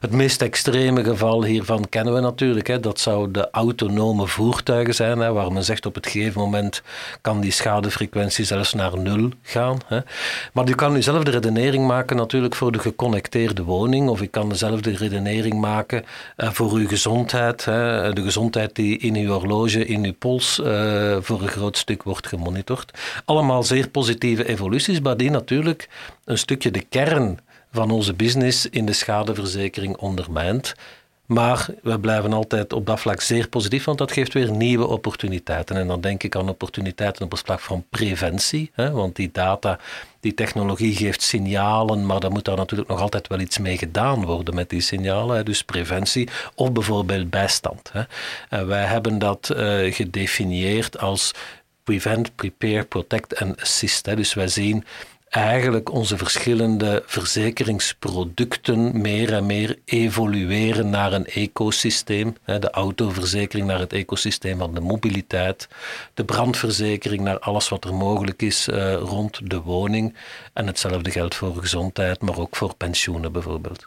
Het 0.00 0.10
meest 0.10 0.42
extreme 0.42 1.04
geval 1.04 1.44
hiervan 1.44 1.88
kennen 1.88 2.14
we 2.14 2.20
natuurlijk. 2.20 2.82
Dat 2.82 3.00
zou 3.00 3.30
de 3.30 3.50
autonome 3.50 4.26
voertuigen 4.26 4.94
zijn, 4.94 5.32
waar 5.32 5.52
men 5.52 5.64
zegt 5.64 5.86
op 5.86 5.94
het 5.94 6.06
gegeven 6.06 6.40
moment 6.40 6.82
kan 7.20 7.40
die 7.40 7.52
schadefrequentie 7.52 8.44
zelfs 8.44 8.74
naar 8.74 8.98
nul 8.98 9.30
gaan. 9.42 9.78
Maar 10.52 10.68
je 10.68 10.74
kan 10.74 10.94
dezelfde 10.94 11.30
redenering 11.30 11.86
maken 11.86 12.16
natuurlijk 12.16 12.54
voor 12.54 12.72
de 12.72 12.78
geconnecteerde 12.78 13.62
woning, 13.62 14.08
of 14.08 14.22
ik 14.22 14.30
kan 14.30 14.48
dezelfde 14.48 14.96
redenering 14.96 15.60
maken 15.60 16.04
eh, 16.36 16.50
voor 16.50 16.72
uw 16.72 16.88
gezondheid, 16.88 17.64
de 17.64 18.22
gezondheid 18.22 18.74
die 18.74 18.98
in 18.98 19.16
uw 19.16 19.32
horloge, 19.32 19.86
in 19.86 20.04
uw 20.04 20.14
pols 20.18 20.60
eh, 20.60 21.16
voor 21.20 21.42
een 21.42 21.48
groot 21.48 21.76
stuk 21.76 22.02
wordt 22.02 22.26
gemonitord. 22.26 22.98
Allemaal 23.24 23.62
zeer 23.62 23.88
positieve 23.88 24.48
evoluties, 24.48 25.00
maar 25.00 25.16
die 25.16 25.30
natuurlijk 25.30 25.88
een 26.24 26.38
stukje 26.38 26.70
de 26.70 26.84
kern 26.88 27.38
van 27.72 27.90
onze 27.90 28.14
business 28.14 28.66
in 28.66 28.86
de 28.86 28.92
schadeverzekering 28.92 29.96
ondermijnt. 29.96 30.74
Maar 31.26 31.66
we 31.82 32.00
blijven 32.00 32.32
altijd 32.32 32.72
op 32.72 32.86
dat 32.86 33.00
vlak 33.00 33.20
zeer 33.20 33.48
positief, 33.48 33.84
want 33.84 33.98
dat 33.98 34.12
geeft 34.12 34.32
weer 34.32 34.50
nieuwe 34.50 34.86
opportuniteiten. 34.86 35.76
En 35.76 35.86
dan 35.86 36.00
denk 36.00 36.22
ik 36.22 36.36
aan 36.36 36.48
opportuniteiten 36.48 37.24
op 37.24 37.30
het 37.30 37.40
vlak 37.40 37.60
van 37.60 37.84
preventie, 37.90 38.70
hè, 38.74 38.90
want 38.90 39.16
die 39.16 39.30
data, 39.32 39.78
die 40.20 40.34
technologie 40.34 40.94
geeft 40.94 41.22
signalen, 41.22 42.06
maar 42.06 42.20
dan 42.20 42.32
moet 42.32 42.44
daar 42.44 42.56
natuurlijk 42.56 42.90
nog 42.90 43.00
altijd 43.00 43.28
wel 43.28 43.40
iets 43.40 43.58
mee 43.58 43.78
gedaan 43.78 44.24
worden 44.24 44.54
met 44.54 44.70
die 44.70 44.80
signalen. 44.80 45.36
Hè, 45.36 45.42
dus 45.42 45.64
preventie 45.64 46.28
of 46.54 46.72
bijvoorbeeld 46.72 47.30
bijstand. 47.30 47.90
Hè. 47.92 48.02
En 48.48 48.66
wij 48.66 48.84
hebben 48.84 49.18
dat 49.18 49.50
uh, 49.56 49.94
gedefinieerd 49.94 50.98
als 50.98 51.34
prevent, 51.84 52.34
prepare, 52.34 52.84
protect 52.84 53.32
en 53.32 53.56
assist. 53.60 54.16
Dus 54.16 54.34
wij 54.34 54.48
zien 54.48 54.84
eigenlijk 55.32 55.92
onze 55.92 56.16
verschillende 56.16 57.02
verzekeringsproducten 57.06 59.00
meer 59.00 59.32
en 59.32 59.46
meer 59.46 59.78
evolueren 59.84 60.90
naar 60.90 61.12
een 61.12 61.26
ecosysteem. 61.26 62.36
De 62.44 62.70
autoverzekering 62.70 63.66
naar 63.66 63.78
het 63.78 63.92
ecosysteem 63.92 64.58
van 64.58 64.74
de 64.74 64.80
mobiliteit, 64.80 65.68
de 66.14 66.24
brandverzekering 66.24 67.22
naar 67.22 67.38
alles 67.38 67.68
wat 67.68 67.84
er 67.84 67.94
mogelijk 67.94 68.42
is 68.42 68.68
uh, 68.68 68.94
rond 68.94 69.50
de 69.50 69.60
woning. 69.60 70.16
En 70.52 70.66
hetzelfde 70.66 71.10
geldt 71.10 71.34
voor 71.34 71.56
gezondheid, 71.56 72.20
maar 72.20 72.38
ook 72.38 72.56
voor 72.56 72.74
pensioenen 72.76 73.32
bijvoorbeeld. 73.32 73.86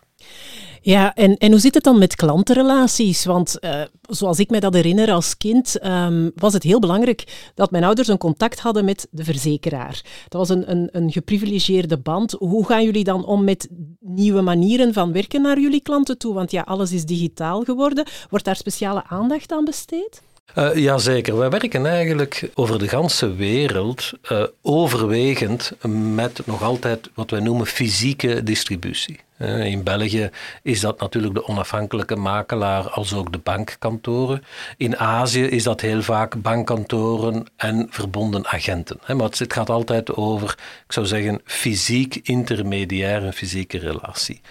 Ja, 0.85 1.13
en, 1.13 1.37
en 1.37 1.51
hoe 1.51 1.59
zit 1.59 1.73
het 1.73 1.83
dan 1.83 1.99
met 1.99 2.15
klantenrelaties? 2.15 3.25
Want 3.25 3.57
uh, 3.61 3.81
zoals 4.01 4.39
ik 4.39 4.49
me 4.49 4.59
dat 4.59 4.73
herinner 4.73 5.11
als 5.11 5.37
kind, 5.37 5.85
um, 5.85 6.31
was 6.35 6.53
het 6.53 6.63
heel 6.63 6.79
belangrijk 6.79 7.51
dat 7.55 7.71
mijn 7.71 7.83
ouders 7.83 8.07
een 8.07 8.17
contact 8.17 8.59
hadden 8.59 8.85
met 8.85 9.07
de 9.11 9.23
verzekeraar. 9.23 10.01
Dat 10.27 10.47
was 10.47 10.49
een, 10.49 10.71
een, 10.71 10.89
een 10.91 11.11
geprivilegeerde 11.11 11.97
band. 11.97 12.31
Hoe 12.31 12.65
gaan 12.65 12.83
jullie 12.83 13.03
dan 13.03 13.25
om 13.25 13.43
met 13.43 13.69
nieuwe 13.99 14.41
manieren 14.41 14.93
van 14.93 15.11
werken 15.11 15.41
naar 15.41 15.59
jullie 15.59 15.81
klanten 15.81 16.17
toe? 16.17 16.33
Want 16.33 16.51
ja, 16.51 16.61
alles 16.61 16.91
is 16.91 17.05
digitaal 17.05 17.63
geworden. 17.63 18.05
Wordt 18.29 18.45
daar 18.45 18.55
speciale 18.55 19.03
aandacht 19.07 19.51
aan 19.51 19.65
besteed? 19.65 20.21
Uh, 20.57 20.75
Jazeker. 20.75 21.37
Wij 21.37 21.49
werken 21.49 21.85
eigenlijk 21.85 22.49
over 22.53 22.79
de 22.79 22.87
ganse 22.87 23.35
wereld 23.35 24.11
uh, 24.31 24.43
overwegend 24.61 25.71
met 26.13 26.41
nog 26.45 26.61
altijd 26.61 27.09
wat 27.13 27.31
wij 27.31 27.39
noemen 27.39 27.65
fysieke 27.65 28.43
distributie. 28.43 29.19
Uh, 29.37 29.65
in 29.65 29.83
België 29.83 30.29
is 30.63 30.79
dat 30.79 30.99
natuurlijk 30.99 31.33
de 31.33 31.47
onafhankelijke 31.47 32.15
makelaar 32.15 32.89
als 32.89 33.13
ook 33.13 33.31
de 33.31 33.37
bankkantoren. 33.37 34.43
In 34.77 34.97
Azië 34.97 35.43
is 35.43 35.63
dat 35.63 35.81
heel 35.81 36.01
vaak 36.01 36.41
bankkantoren 36.41 37.45
en 37.55 37.87
verbonden 37.89 38.47
agenten. 38.47 38.99
Hè. 39.03 39.15
Maar 39.15 39.29
het 39.29 39.53
gaat 39.53 39.69
altijd 39.69 40.15
over, 40.15 40.49
ik 40.85 40.91
zou 40.91 41.05
zeggen, 41.05 41.41
fysiek 41.45 42.15
intermediair, 42.23 43.23
een 43.23 43.33
fysieke 43.33 43.77
relatie. 43.77 44.41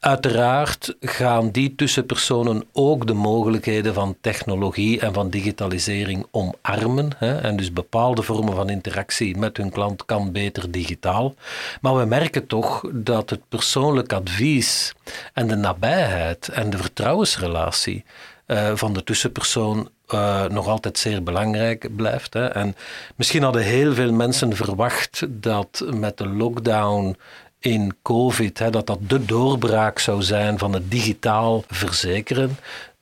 Uiteraard 0.00 0.96
gaan 1.00 1.50
die 1.50 1.74
tussenpersonen 1.74 2.64
ook 2.72 3.06
de 3.06 3.12
mogelijkheden 3.12 3.94
van 3.94 4.16
technologie 4.20 5.00
en 5.00 5.12
van 5.12 5.30
digitalisering 5.30 6.26
omarmen. 6.30 7.10
Hè, 7.16 7.38
en 7.38 7.56
dus 7.56 7.72
bepaalde 7.72 8.22
vormen 8.22 8.54
van 8.54 8.70
interactie 8.70 9.36
met 9.36 9.56
hun 9.56 9.70
klant 9.70 10.04
kan 10.04 10.32
beter 10.32 10.70
digitaal. 10.70 11.34
Maar 11.80 11.96
we 11.96 12.04
merken 12.04 12.46
toch 12.46 12.82
dat 12.92 13.30
het 13.30 13.40
persoonlijk 13.48 14.12
advies 14.12 14.94
en 15.32 15.48
de 15.48 15.56
nabijheid 15.56 16.48
en 16.48 16.70
de 16.70 16.78
vertrouwensrelatie 16.78 18.04
uh, 18.46 18.70
van 18.74 18.92
de 18.92 19.04
tussenpersoon 19.04 19.88
uh, 20.14 20.44
nog 20.44 20.66
altijd 20.66 20.98
zeer 20.98 21.22
belangrijk 21.22 21.96
blijft. 21.96 22.34
Hè. 22.34 22.46
En 22.46 22.76
misschien 23.16 23.42
hadden 23.42 23.62
heel 23.62 23.94
veel 23.94 24.12
mensen 24.12 24.56
verwacht 24.56 25.26
dat 25.28 25.84
met 25.94 26.16
de 26.18 26.28
lockdown 26.28 27.16
in 27.60 27.96
COVID, 28.02 28.58
hè, 28.58 28.70
dat 28.70 28.86
dat 28.86 28.98
de 29.08 29.24
doorbraak 29.24 29.98
zou 29.98 30.22
zijn 30.22 30.58
van 30.58 30.72
het 30.72 30.90
digitaal 30.90 31.64
verzekeren. 31.68 32.56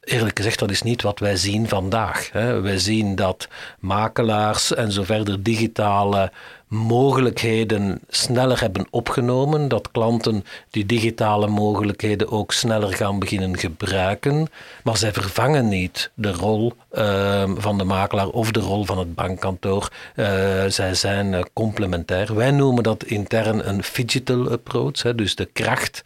Eerlijk 0.07 0.37
gezegd, 0.37 0.59
dat 0.59 0.71
is 0.71 0.83
niet 0.83 1.03
wat 1.03 1.19
wij 1.19 1.37
zien 1.37 1.69
vandaag. 1.69 2.29
Hè. 2.33 2.61
Wij 2.61 2.79
zien 2.79 3.15
dat 3.15 3.49
makelaars 3.81 4.75
en 4.75 4.93
zo 4.93 5.03
verder 5.03 5.43
digitale 5.43 6.33
mogelijkheden 6.69 8.01
sneller 8.09 8.61
hebben 8.61 8.87
opgenomen, 8.91 9.69
dat 9.69 9.91
klanten 9.91 10.45
die 10.71 10.87
digitale 10.87 11.47
mogelijkheden 11.47 12.31
ook 12.31 12.53
sneller 12.53 12.95
gaan 12.95 13.19
beginnen 13.19 13.59
gebruiken, 13.59 14.49
maar 14.83 14.97
zij 14.97 15.13
vervangen 15.13 15.69
niet 15.69 16.11
de 16.15 16.33
rol 16.33 16.73
uh, 16.93 17.51
van 17.57 17.79
de 17.79 17.85
makelaar 17.85 18.29
of 18.29 18.51
de 18.51 18.61
rol 18.61 18.85
van 18.85 18.99
het 18.99 19.15
bankkantoor. 19.15 19.89
Uh, 20.17 20.27
zij 20.69 20.95
zijn 20.95 21.33
uh, 21.33 21.41
complementair. 21.53 22.35
Wij 22.35 22.51
noemen 22.51 22.83
dat 22.83 23.05
intern 23.05 23.69
een 23.69 23.83
digital 23.95 24.51
approach, 24.51 25.03
hè, 25.03 25.15
dus 25.15 25.35
de 25.35 25.49
kracht 25.53 26.03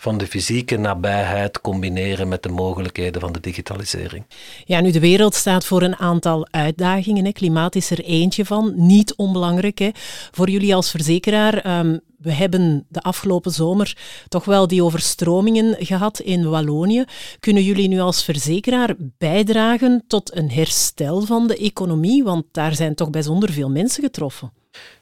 van 0.00 0.18
de 0.18 0.26
fysieke 0.26 0.76
nabijheid 0.76 1.60
combineren 1.60 2.28
met 2.28 2.42
de 2.42 2.48
mogelijkheden 2.48 3.20
van 3.20 3.32
de 3.32 3.40
digitalisering. 3.40 4.24
Ja, 4.64 4.80
nu 4.80 4.90
de 4.90 5.00
wereld 5.00 5.34
staat 5.34 5.64
voor 5.64 5.82
een 5.82 5.96
aantal 5.96 6.46
uitdagingen. 6.50 7.32
Klimaat 7.32 7.74
is 7.74 7.90
er 7.90 8.04
eentje 8.04 8.44
van, 8.44 8.72
niet 8.76 9.14
onbelangrijk. 9.14 9.78
Hè. 9.78 9.90
Voor 10.30 10.50
jullie 10.50 10.74
als 10.74 10.90
verzekeraar, 10.90 11.78
um, 11.78 12.00
we 12.18 12.32
hebben 12.32 12.86
de 12.88 13.00
afgelopen 13.00 13.50
zomer 13.52 13.96
toch 14.28 14.44
wel 14.44 14.66
die 14.66 14.82
overstromingen 14.82 15.86
gehad 15.86 16.20
in 16.20 16.50
Wallonië. 16.50 17.04
Kunnen 17.40 17.62
jullie 17.62 17.88
nu 17.88 18.00
als 18.00 18.24
verzekeraar 18.24 18.94
bijdragen 18.98 20.04
tot 20.06 20.36
een 20.36 20.50
herstel 20.50 21.20
van 21.20 21.46
de 21.46 21.56
economie? 21.56 22.24
Want 22.24 22.44
daar 22.52 22.74
zijn 22.74 22.94
toch 22.94 23.10
bijzonder 23.10 23.52
veel 23.52 23.70
mensen 23.70 24.02
getroffen. 24.02 24.52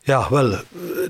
Ja, 0.06 0.26
wel, 0.30 0.56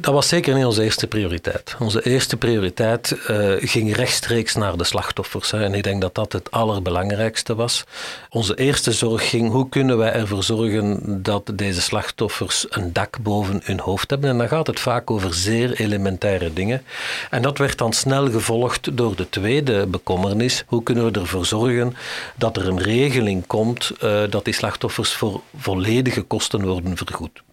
dat 0.01 0.15
was 0.15 0.29
zeker 0.29 0.55
niet 0.55 0.65
onze 0.65 0.83
eerste 0.83 1.07
prioriteit. 1.07 1.77
Onze 1.79 2.03
eerste 2.03 2.37
prioriteit 2.37 3.17
uh, 3.31 3.53
ging 3.59 3.97
rechtstreeks 3.97 4.55
naar 4.55 4.77
de 4.77 4.85
slachtoffers. 4.85 5.51
Hè, 5.51 5.65
en 5.65 5.75
ik 5.75 5.83
denk 5.83 6.01
dat 6.01 6.15
dat 6.15 6.33
het 6.33 6.51
allerbelangrijkste 6.51 7.55
was. 7.55 7.85
Onze 8.31 8.55
eerste 8.55 8.93
zorg 8.93 9.29
ging, 9.29 9.51
hoe 9.51 9.69
kunnen 9.69 9.99
wij 9.99 10.13
ervoor 10.13 10.43
zorgen 10.43 11.23
dat 11.23 11.53
deze 11.55 11.81
slachtoffers 11.81 12.67
een 12.69 12.93
dak 12.93 13.19
boven 13.21 13.61
hun 13.65 13.81
hoofd 13.81 14.11
hebben? 14.11 14.31
En 14.31 14.39
dan 14.39 14.49
gaat 14.49 14.67
het 14.67 14.81
vaak 14.81 15.11
over 15.11 15.35
zeer 15.35 15.81
elementaire 15.81 16.53
dingen. 16.53 16.83
En 17.31 17.43
dat 17.43 17.59
werd 17.59 17.79
dan 17.79 17.93
snel 17.93 18.31
gevolgd 18.31 18.97
door 18.97 19.17
de 19.17 19.29
tweede 19.29 19.87
bekommernis. 19.87 20.65
Hoe 20.67 20.83
kunnen 20.83 21.13
we 21.13 21.21
ervoor 21.21 21.47
zorgen 21.47 21.97
dat 22.37 22.57
er 22.57 22.69
een 22.69 22.83
regeling 22.83 23.47
komt 23.47 23.91
uh, 24.03 24.23
dat 24.31 24.45
die 24.45 24.55
slachtoffers 24.55 25.13
voor 25.13 25.41
volledige 25.57 26.23
kosten 26.23 26.65
worden 26.67 26.97
vergoed? 26.97 27.45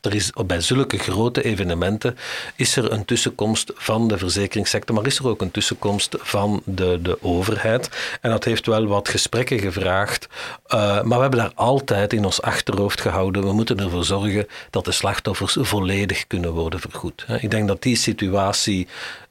Er 0.00 0.14
is, 0.14 0.30
bij 0.46 0.60
zulke 0.60 0.98
grote 0.98 1.42
evenementen 1.42 2.16
is 2.56 2.76
er 2.76 2.92
een 2.92 3.04
tussenkomst 3.04 3.72
van 3.74 4.08
de 4.08 4.18
verzekeringssector, 4.18 4.94
maar 4.94 5.06
is 5.06 5.18
er 5.18 5.28
ook 5.28 5.40
een 5.40 5.50
tussenkomst 5.50 6.16
van 6.18 6.62
de, 6.64 6.98
de 7.02 7.18
overheid. 7.22 8.18
En 8.20 8.30
dat 8.30 8.44
heeft 8.44 8.66
wel 8.66 8.86
wat 8.86 9.08
gesprekken 9.08 9.58
gevraagd. 9.58 10.28
Uh, 10.68 10.80
maar 11.02 11.16
we 11.16 11.22
hebben 11.22 11.40
daar 11.40 11.52
altijd 11.54 12.12
in 12.12 12.24
ons 12.24 12.42
achterhoofd 12.42 13.00
gehouden. 13.00 13.42
We 13.44 13.52
moeten 13.52 13.80
ervoor 13.80 14.04
zorgen 14.04 14.46
dat 14.70 14.84
de 14.84 14.92
slachtoffers 14.92 15.56
volledig 15.60 16.26
kunnen 16.26 16.52
worden 16.52 16.80
vergoed. 16.80 17.26
Ik 17.40 17.50
denk 17.50 17.68
dat 17.68 17.82
die 17.82 17.96
situatie 17.96 18.88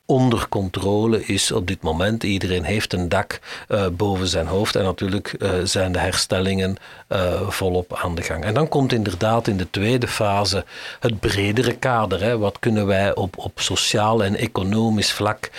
onder 0.07 0.49
controle 0.49 1.25
is 1.25 1.51
op 1.51 1.67
dit 1.67 1.81
moment. 1.81 2.23
Iedereen 2.23 2.63
heeft 2.63 2.93
een 2.93 3.09
dak 3.09 3.39
uh, 3.69 3.87
boven 3.87 4.27
zijn 4.27 4.47
hoofd 4.47 4.75
en 4.75 4.83
natuurlijk 4.83 5.35
uh, 5.39 5.49
zijn 5.63 5.91
de 5.91 5.99
herstellingen 5.99 6.75
uh, 7.09 7.49
volop 7.49 7.95
aan 7.95 8.15
de 8.15 8.21
gang. 8.21 8.43
En 8.43 8.53
dan 8.53 8.67
komt 8.67 8.93
inderdaad 8.93 9.47
in 9.47 9.57
de 9.57 9.69
tweede 9.69 10.07
fase 10.07 10.65
het 10.99 11.19
bredere 11.19 11.75
kader. 11.75 12.21
Hè. 12.21 12.37
Wat 12.37 12.59
kunnen 12.59 12.85
wij 12.85 13.15
op, 13.15 13.37
op 13.37 13.59
sociaal 13.59 14.23
en 14.23 14.35
economisch 14.35 15.11
vlak 15.11 15.49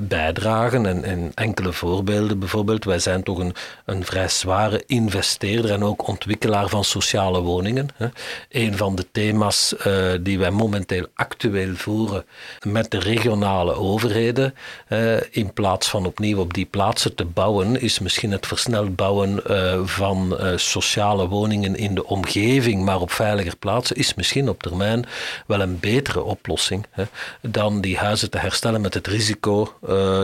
bijdragen? 0.00 0.86
En, 0.86 1.04
en, 1.04 1.32
enkele 1.34 1.72
voorbeelden 1.72 2.38
bijvoorbeeld. 2.38 2.84
Wij 2.84 2.98
zijn 2.98 3.22
toch 3.22 3.38
een, 3.38 3.54
een 3.84 4.04
vrij 4.04 4.28
zware 4.28 4.82
investeerder 4.86 5.70
en 5.70 5.84
ook 5.84 6.08
ontwikkelaar 6.08 6.68
van 6.68 6.84
sociale 6.84 7.40
woningen. 7.40 7.88
Hè. 7.96 8.08
Een 8.50 8.76
van 8.76 8.94
de 8.94 9.06
thema's 9.12 9.74
die 10.20 10.38
wij 10.38 10.50
momenteel 10.50 11.06
actueel 11.14 11.74
voeren 11.74 12.24
met 12.62 12.90
de 12.90 12.98
regionale 12.98 13.73
overheden. 13.74 14.54
Uh, 14.88 15.16
in 15.30 15.52
plaats 15.52 15.88
van 15.88 16.06
opnieuw 16.06 16.38
op 16.38 16.54
die 16.54 16.64
plaatsen 16.64 17.14
te 17.14 17.24
bouwen, 17.24 17.80
is 17.80 17.98
misschien 17.98 18.32
het 18.32 18.46
versneld 18.46 18.96
bouwen 18.96 19.40
uh, 19.50 19.80
van 19.84 20.36
uh, 20.40 20.52
sociale 20.56 21.28
woningen 21.28 21.76
in 21.76 21.94
de 21.94 22.06
omgeving, 22.06 22.84
maar 22.84 23.00
op 23.00 23.10
veiliger 23.10 23.56
plaatsen, 23.56 23.96
is 23.96 24.14
misschien 24.14 24.48
op 24.48 24.62
termijn 24.62 25.04
wel 25.46 25.60
een 25.60 25.80
betere 25.80 26.22
oplossing 26.22 26.86
hè, 26.90 27.04
dan 27.40 27.80
die 27.80 27.96
huizen 27.96 28.30
te 28.30 28.38
herstellen 28.38 28.80
met 28.80 28.94
het 28.94 29.06
risico 29.06 29.72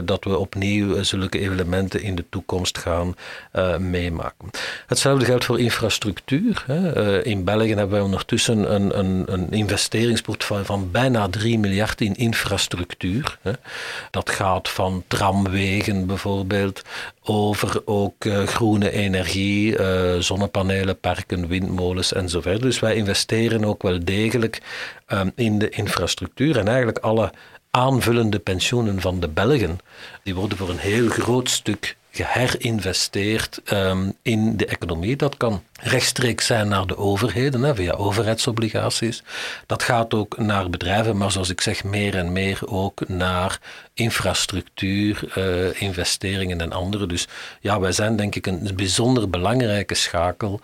dat 0.05 0.25
we 0.25 0.39
opnieuw 0.39 1.03
zulke 1.03 1.39
elementen 1.39 2.03
in 2.03 2.15
de 2.15 2.25
toekomst 2.31 2.79
gaan 2.79 3.15
meemaken. 3.79 4.51
Hetzelfde 4.87 5.25
geldt 5.25 5.45
voor 5.45 5.61
infrastructuur. 5.61 6.65
Hè. 6.67 7.25
in 7.25 7.45
België 7.45 7.69
hebben 7.69 7.91
wij 7.91 8.01
ondertussen 8.01 8.75
een, 8.75 8.99
een, 8.99 9.47
een 9.51 9.69
van 10.65 10.91
bijna 10.91 11.29
3 11.29 11.59
miljard 11.59 12.01
in 12.01 12.15
infrastructuur. 12.15 13.39
Dat 14.11 14.31
gaat 14.31 14.69
van 14.69 15.05
tramwegen 15.07 16.07
bijvoorbeeld 16.07 16.83
over 17.23 17.83
ook 17.85 18.25
uh, 18.25 18.43
groene 18.43 18.91
energie, 18.91 19.79
uh, 19.79 20.19
zonnepanelen, 20.19 21.01
parken, 21.01 21.49
windmolens 21.49 22.13
en 22.13 22.29
zo 22.29 22.41
verder. 22.41 22.61
Dus 22.61 22.81
wij 22.81 22.95
investeren 22.95 23.65
ook 23.65 23.83
wel 23.83 24.05
degelijk 24.05 24.63
um, 25.09 25.33
in 25.35 25.59
de 25.59 25.69
infrastructuur 25.69 26.59
en 26.59 26.69
eigenlijk 26.69 26.99
alle 26.99 27.33
aanvullende 27.71 28.39
pensioenen 28.39 29.01
van 29.01 29.21
de 29.21 29.29
Belgen, 29.29 29.79
die 30.23 30.35
worden 30.35 30.59
voor 30.59 30.69
een 30.69 30.79
heel 30.79 31.09
groot 31.09 31.51
stuk 31.51 31.97
geherinvesteerd 32.11 33.61
um, 33.73 34.13
in 34.23 34.57
de 34.57 34.67
economie. 34.67 35.17
Dat 35.17 35.37
kan 35.37 35.63
rechtstreeks 35.81 36.47
zijn 36.47 36.69
naar 36.69 36.87
de 36.87 36.97
overheden, 36.97 37.63
hè, 37.63 37.75
via 37.75 37.93
overheidsobligaties. 37.93 39.23
Dat 39.67 39.83
gaat 39.83 40.15
ook 40.15 40.39
naar 40.39 40.71
bedrijven, 40.71 41.17
maar 41.17 41.33
zoals 41.33 41.51
ik 41.51 41.61
zeg, 41.61 41.85
meer 41.85 42.17
en 42.17 42.33
meer 42.33 42.61
ook 42.67 43.09
naar 43.09 43.61
infrastructuur, 43.95 45.33
uh, 45.37 45.83
investeringen 45.83 46.61
en 46.61 46.73
andere. 46.73 47.07
Dus 47.07 47.29
ja, 47.61 47.81
wij 47.81 47.93
zijn 47.93 48.17
denk 48.17 48.35
ik 48.35 48.47
een 48.47 48.71
bijzonder 48.77 49.31
belangrijke 49.31 49.95
schakel 49.95 50.61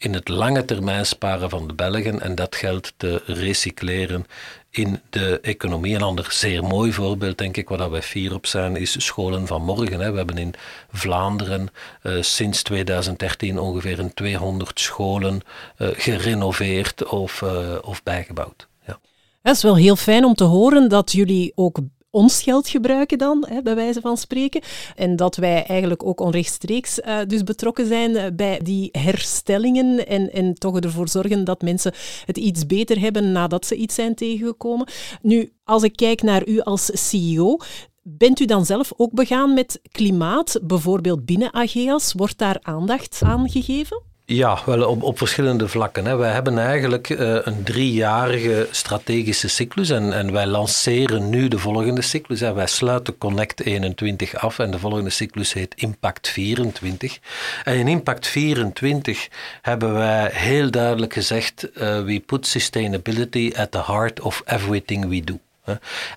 in 0.00 0.14
het 0.14 0.28
lange 0.28 0.64
termijn 0.64 1.06
sparen 1.06 1.50
van 1.50 1.66
de 1.66 1.74
Belgen 1.74 2.20
en 2.20 2.34
dat 2.34 2.56
geld 2.56 2.92
te 2.96 3.22
recycleren 3.26 4.26
in 4.70 5.00
de 5.10 5.40
economie. 5.40 5.94
Een 5.94 6.02
ander 6.02 6.26
zeer 6.32 6.64
mooi 6.64 6.92
voorbeeld, 6.92 7.38
denk 7.38 7.56
ik, 7.56 7.68
waar 7.68 7.90
wij 7.90 8.02
fier 8.02 8.34
op 8.34 8.46
zijn, 8.46 8.76
is 8.76 9.04
scholen 9.04 9.46
van 9.46 9.62
morgen. 9.62 10.00
Hè. 10.00 10.10
We 10.10 10.16
hebben 10.16 10.38
in 10.38 10.54
Vlaanderen 10.92 11.68
uh, 12.02 12.22
sinds 12.22 12.62
2013 12.62 13.58
ongeveer 13.58 13.98
een 13.98 14.14
200 14.14 14.80
scholen 14.80 15.40
uh, 15.78 15.88
gerenoveerd 15.92 17.08
of, 17.08 17.40
uh, 17.40 17.76
of 17.82 18.02
bijgebouwd. 18.02 18.68
Ja. 18.86 18.98
Het 19.42 19.56
is 19.56 19.62
wel 19.62 19.76
heel 19.76 19.96
fijn 19.96 20.24
om 20.24 20.34
te 20.34 20.44
horen 20.44 20.88
dat 20.88 21.12
jullie 21.12 21.52
ook 21.54 21.78
ons 22.10 22.42
geld 22.42 22.68
gebruiken 22.68 23.18
dan, 23.18 23.44
hè, 23.48 23.62
bij 23.62 23.74
wijze 23.74 24.00
van 24.00 24.16
spreken. 24.16 24.60
En 24.96 25.16
dat 25.16 25.36
wij 25.36 25.64
eigenlijk 25.64 26.04
ook 26.04 26.20
onrechtstreeks 26.20 26.98
uh, 26.98 27.18
dus 27.26 27.42
betrokken 27.42 27.86
zijn 27.86 28.16
eh, 28.16 28.24
bij 28.32 28.60
die 28.62 28.88
herstellingen 28.92 30.06
en, 30.06 30.32
en 30.32 30.54
toch 30.54 30.80
ervoor 30.80 31.08
zorgen 31.08 31.44
dat 31.44 31.62
mensen 31.62 31.92
het 32.24 32.38
iets 32.38 32.66
beter 32.66 33.00
hebben 33.00 33.32
nadat 33.32 33.66
ze 33.66 33.74
iets 33.74 33.94
zijn 33.94 34.14
tegengekomen. 34.14 34.88
Nu, 35.22 35.52
als 35.64 35.82
ik 35.82 35.96
kijk 35.96 36.22
naar 36.22 36.48
u 36.48 36.60
als 36.60 36.90
CEO, 36.92 37.56
Bent 38.02 38.40
u 38.40 38.44
dan 38.44 38.66
zelf 38.66 38.92
ook 38.96 39.12
begaan 39.12 39.54
met 39.54 39.80
klimaat, 39.92 40.60
bijvoorbeeld 40.62 41.24
binnen 41.24 41.54
AGEAS? 41.54 42.12
Wordt 42.12 42.38
daar 42.38 42.58
aandacht 42.60 43.20
aan 43.24 43.50
gegeven? 43.50 44.02
Ja, 44.32 44.58
wel 44.66 44.88
op, 44.88 45.02
op 45.02 45.18
verschillende 45.18 45.68
vlakken. 45.68 46.04
Hè. 46.04 46.16
Wij 46.16 46.30
hebben 46.30 46.58
eigenlijk 46.58 47.08
uh, 47.08 47.38
een 47.42 47.62
driejarige 47.62 48.68
strategische 48.70 49.48
cyclus 49.48 49.90
en, 49.90 50.12
en 50.12 50.32
wij 50.32 50.46
lanceren 50.46 51.30
nu 51.30 51.48
de 51.48 51.58
volgende 51.58 52.02
cyclus. 52.02 52.40
Hè. 52.40 52.52
Wij 52.52 52.66
sluiten 52.66 53.18
Connect 53.18 53.60
21 53.60 54.34
af 54.34 54.58
en 54.58 54.70
de 54.70 54.78
volgende 54.78 55.10
cyclus 55.10 55.52
heet 55.52 55.74
Impact 55.74 56.28
24. 56.28 57.18
En 57.64 57.74
in 57.74 57.88
Impact 57.88 58.26
24 58.26 59.28
hebben 59.62 59.92
wij 59.94 60.30
heel 60.32 60.70
duidelijk 60.70 61.12
gezegd: 61.12 61.68
uh, 61.74 62.02
we 62.02 62.22
put 62.26 62.46
sustainability 62.46 63.52
at 63.56 63.70
the 63.70 63.82
heart 63.86 64.20
of 64.20 64.42
everything 64.46 65.08
we 65.08 65.24
do. 65.24 65.38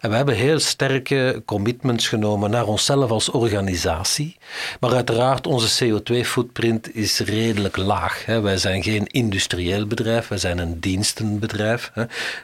En 0.02 0.10
we 0.10 0.16
hebben 0.16 0.36
heel 0.36 0.60
sterke 0.60 1.42
commitments 1.46 2.08
genomen 2.08 2.50
naar 2.50 2.66
onszelf 2.66 3.12
als 3.12 3.30
organisatie. 3.30 4.38
Maar 4.80 4.94
uiteraard, 4.94 5.48
onze 5.48 5.86
CO2-footprint 5.86 6.96
is 6.96 7.20
redelijk 7.20 7.78
laag. 7.78 8.26
Wij 8.26 8.58
zijn 8.58 8.84
geen 8.84 9.08
industrieel 9.08 9.86
bedrijf, 9.86 10.28
wij 10.28 10.38
zijn 10.38 10.58
een 10.58 10.80
dienstenbedrijf. 10.80 11.92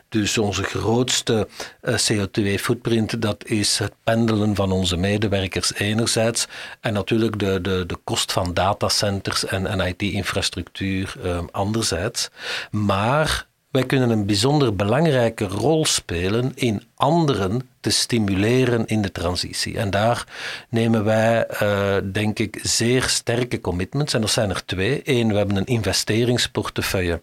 Dus 0.10 0.38
onze 0.38 0.64
grootste 0.64 1.48
eh, 1.82 1.94
CO2-footprint, 1.94 3.22
dat 3.22 3.46
is 3.46 3.80
het 3.80 3.94
pendelen 4.04 4.56
van 4.56 4.72
onze 4.72 4.98
medewerkers 4.98 5.74
enerzijds. 5.74 6.48
En 6.80 6.94
natuurlijk 6.94 7.40
de, 7.40 7.62
de, 7.62 7.84
de 7.86 7.98
kost 8.04 8.32
van 8.32 8.54
datacenters 8.54 9.46
en, 9.46 9.68
en 9.68 9.80
IT-infrastructuur 9.80 11.16
ehm, 11.24 11.46
anderzijds. 11.52 12.30
Maar 12.72 13.48
wij 13.72 13.86
kunnen 13.86 14.10
een 14.10 14.26
bijzonder 14.26 14.76
belangrijke 14.76 15.46
rol 15.46 15.86
spelen 15.86 16.52
in 16.56 16.84
anderen 16.96 17.70
te 17.80 17.90
stimuleren 17.90 18.86
in 18.86 19.02
de 19.02 19.12
transitie. 19.12 19.78
En 19.78 19.90
daar 19.90 20.24
nemen 20.70 21.04
wij, 21.04 21.48
uh, 21.62 21.96
denk 22.12 22.40
ik, 22.40 22.60
zeer 22.64 23.04
sterke 23.04 23.62
commitments. 23.62 24.14
En 24.14 24.22
dat 24.22 24.30
zijn 24.30 24.50
er 24.50 24.66
twee. 24.66 25.02
Eén, 25.04 25.28
we 25.28 25.38
hebben 25.38 25.56
een 25.56 25.66
investeringsportefeuille 25.66 27.22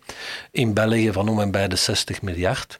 in 0.50 0.74
België 0.74 1.12
van 1.12 1.28
om 1.28 1.40
en 1.40 1.50
bij 1.50 1.68
de 1.68 1.76
60 1.76 2.22
miljard. 2.22 2.78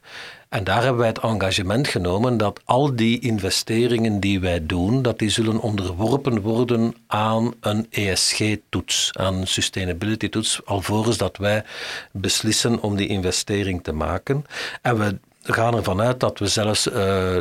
En 0.56 0.64
daar 0.64 0.82
hebben 0.82 0.98
wij 0.98 1.08
het 1.08 1.18
engagement 1.18 1.88
genomen 1.88 2.36
dat 2.36 2.60
al 2.64 2.96
die 2.96 3.20
investeringen 3.20 4.20
die 4.20 4.40
wij 4.40 4.66
doen, 4.66 5.02
dat 5.02 5.18
die 5.18 5.28
zullen 5.28 5.60
onderworpen 5.60 6.40
worden 6.40 6.94
aan 7.06 7.54
een 7.60 7.86
ESG-toets, 7.90 9.10
aan 9.12 9.34
een 9.34 9.46
sustainability-toets, 9.46 10.60
alvorens 10.64 11.16
dat 11.16 11.36
wij 11.36 11.64
beslissen 12.12 12.82
om 12.82 12.96
die 12.96 13.08
investering 13.08 13.82
te 13.82 13.92
maken. 13.92 14.44
En 14.82 14.98
we 14.98 15.18
gaan 15.52 15.76
ervan 15.76 16.00
uit 16.00 16.20
dat 16.20 16.38
we 16.38 16.46
zelfs 16.46 16.86
uh, 16.86 17.36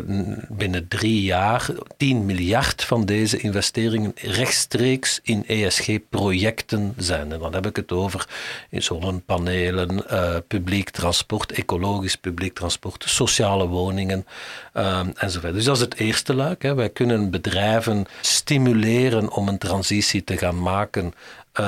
binnen 0.50 0.88
drie 0.88 1.22
jaar 1.22 1.70
10 1.98 2.26
miljard 2.26 2.84
van 2.84 3.06
deze 3.06 3.38
investeringen 3.38 4.12
rechtstreeks 4.16 5.20
in 5.24 5.44
ESG-projecten 5.48 6.94
zijn. 6.98 7.32
En 7.32 7.39
dan 7.39 7.54
heb 7.54 7.65
ik 7.65 7.76
het 7.76 7.91
over 7.91 8.28
zonnepanelen, 8.72 10.04
uh, 10.12 10.36
publiek 10.48 10.89
transport, 10.89 11.52
ecologisch 11.52 12.15
publiek 12.15 12.54
transport, 12.54 13.04
sociale 13.08 13.68
woningen 13.68 14.26
uh, 14.74 15.00
enzovoort. 15.15 15.54
Dus 15.54 15.65
dat 15.65 15.76
is 15.76 15.82
het 15.82 15.96
eerste 15.96 16.34
luik. 16.34 16.62
Hè. 16.62 16.74
Wij 16.76 16.89
kunnen 16.89 17.30
bedrijven 17.30 18.06
stimuleren 18.22 19.32
om 19.32 19.48
een 19.48 19.58
transitie 19.58 20.24
te 20.24 20.38
gaan 20.38 20.62
maken, 20.62 21.13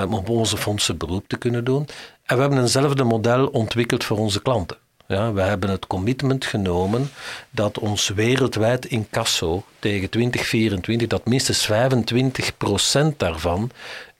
om 0.09 0.13
onze 0.13 0.57
fondsen 0.57 0.97
beroep 0.97 1.27
te 1.27 1.37
kunnen 1.37 1.63
doen. 1.63 1.87
En 2.25 2.35
we 2.35 2.41
hebben 2.41 2.59
eenzelfde 2.59 3.03
model 3.03 3.47
ontwikkeld 3.47 4.03
voor 4.03 4.17
onze 4.17 4.41
klanten. 4.41 4.77
Ja, 5.07 5.33
we 5.33 5.41
hebben 5.41 5.69
het 5.69 5.87
commitment 5.87 6.45
genomen 6.45 7.09
dat 7.49 7.79
ons 7.79 8.07
wereldwijd 8.07 8.85
incasso 8.85 9.63
tegen 9.79 10.09
2024, 10.09 11.07
dat 11.07 11.25
minstens 11.25 11.69
25% 11.71 13.17
daarvan 13.17 13.71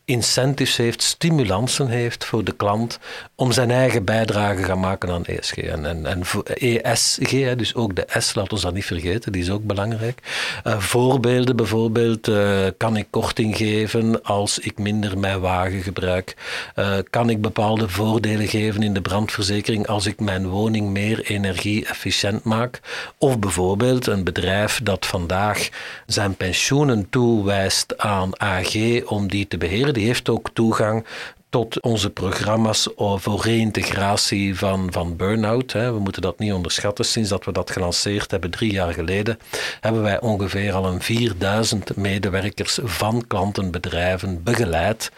incentives 0.06 0.78
heeft, 0.78 1.02
stimulansen 1.02 1.88
heeft 1.88 2.26
voor 2.26 2.44
de 2.44 2.52
klant 2.52 3.00
om 3.40 3.52
zijn 3.52 3.72
eigen 3.72 4.04
bijdrage 4.04 4.64
gaan 4.64 4.80
maken 4.80 5.10
aan 5.10 5.26
ESG. 5.26 5.58
En, 5.58 5.86
en, 5.86 6.06
en 6.06 6.22
ESG, 6.54 7.56
dus 7.56 7.76
ook 7.76 7.96
de 7.96 8.06
S, 8.20 8.36
laat 8.36 8.52
ons 8.52 8.62
dat 8.62 8.74
niet 8.74 8.86
vergeten, 8.86 9.32
die 9.32 9.42
is 9.42 9.50
ook 9.50 9.64
belangrijk. 9.64 10.20
Uh, 10.68 10.80
voorbeelden 10.80 11.56
bijvoorbeeld, 11.56 12.28
uh, 12.28 12.68
kan 12.78 12.98
ik 12.98 13.08
korting 13.10 13.58
geven 13.58 14.24
als 14.24 14.60
ik 14.60 14.78
minder 14.78 15.18
mijn 15.18 15.40
wagen 15.40 15.82
gebruik? 15.82 16.36
Uh, 16.76 16.98
kan 17.10 17.30
ik 17.30 17.42
bepaalde 17.42 17.90
voordelen 17.90 18.48
geven 18.48 18.84
in 18.84 18.94
de 18.94 19.02
brandverzekering 19.02 19.88
als 19.88 20.06
ik 20.06 20.20
mijn 20.20 20.48
woning 20.48 20.90
meer 20.90 21.22
energie-efficiënt 21.26 22.44
maak? 22.44 22.80
Of 23.18 23.40
bijvoorbeeld 23.40 24.08
een 24.08 24.24
bedrijf 24.24 24.80
dat 24.84 25.06
vandaag 25.06 25.70
zijn 26.06 26.36
pensioenen 26.36 27.10
toewijst 27.10 27.98
aan 27.98 28.40
AG 28.42 28.76
om 29.06 29.28
die 29.28 29.48
te 29.48 29.58
beheren 29.58 29.94
die 29.94 30.06
heeft 30.06 30.30
ook 30.30 30.50
toegang 30.54 31.06
tot 31.50 31.82
onze 31.82 32.10
programma's 32.10 32.90
voor 32.96 33.42
reïntegratie 33.42 34.58
van, 34.58 34.92
van 34.92 35.16
burn-out. 35.16 35.72
We 35.72 36.00
moeten 36.00 36.22
dat 36.22 36.40
niet 36.40 36.54
onderschatten. 36.54 37.06
Sinds 37.06 37.30
dat 37.30 37.46
we 37.46 37.52
dat 37.52 37.72
gelanceerd 37.72 38.32
hebben, 38.32 38.50
drie 38.50 38.72
jaar 38.72 38.94
geleden, 38.94 39.40
hebben 39.80 40.02
wij 40.02 40.22
ongeveer 40.22 40.74
al 40.74 40.86
een 40.86 41.02
4000 41.02 41.96
medewerkers 41.96 42.80
van 42.84 43.28
klantenbedrijven 43.28 44.44
begeleid 44.44 45.12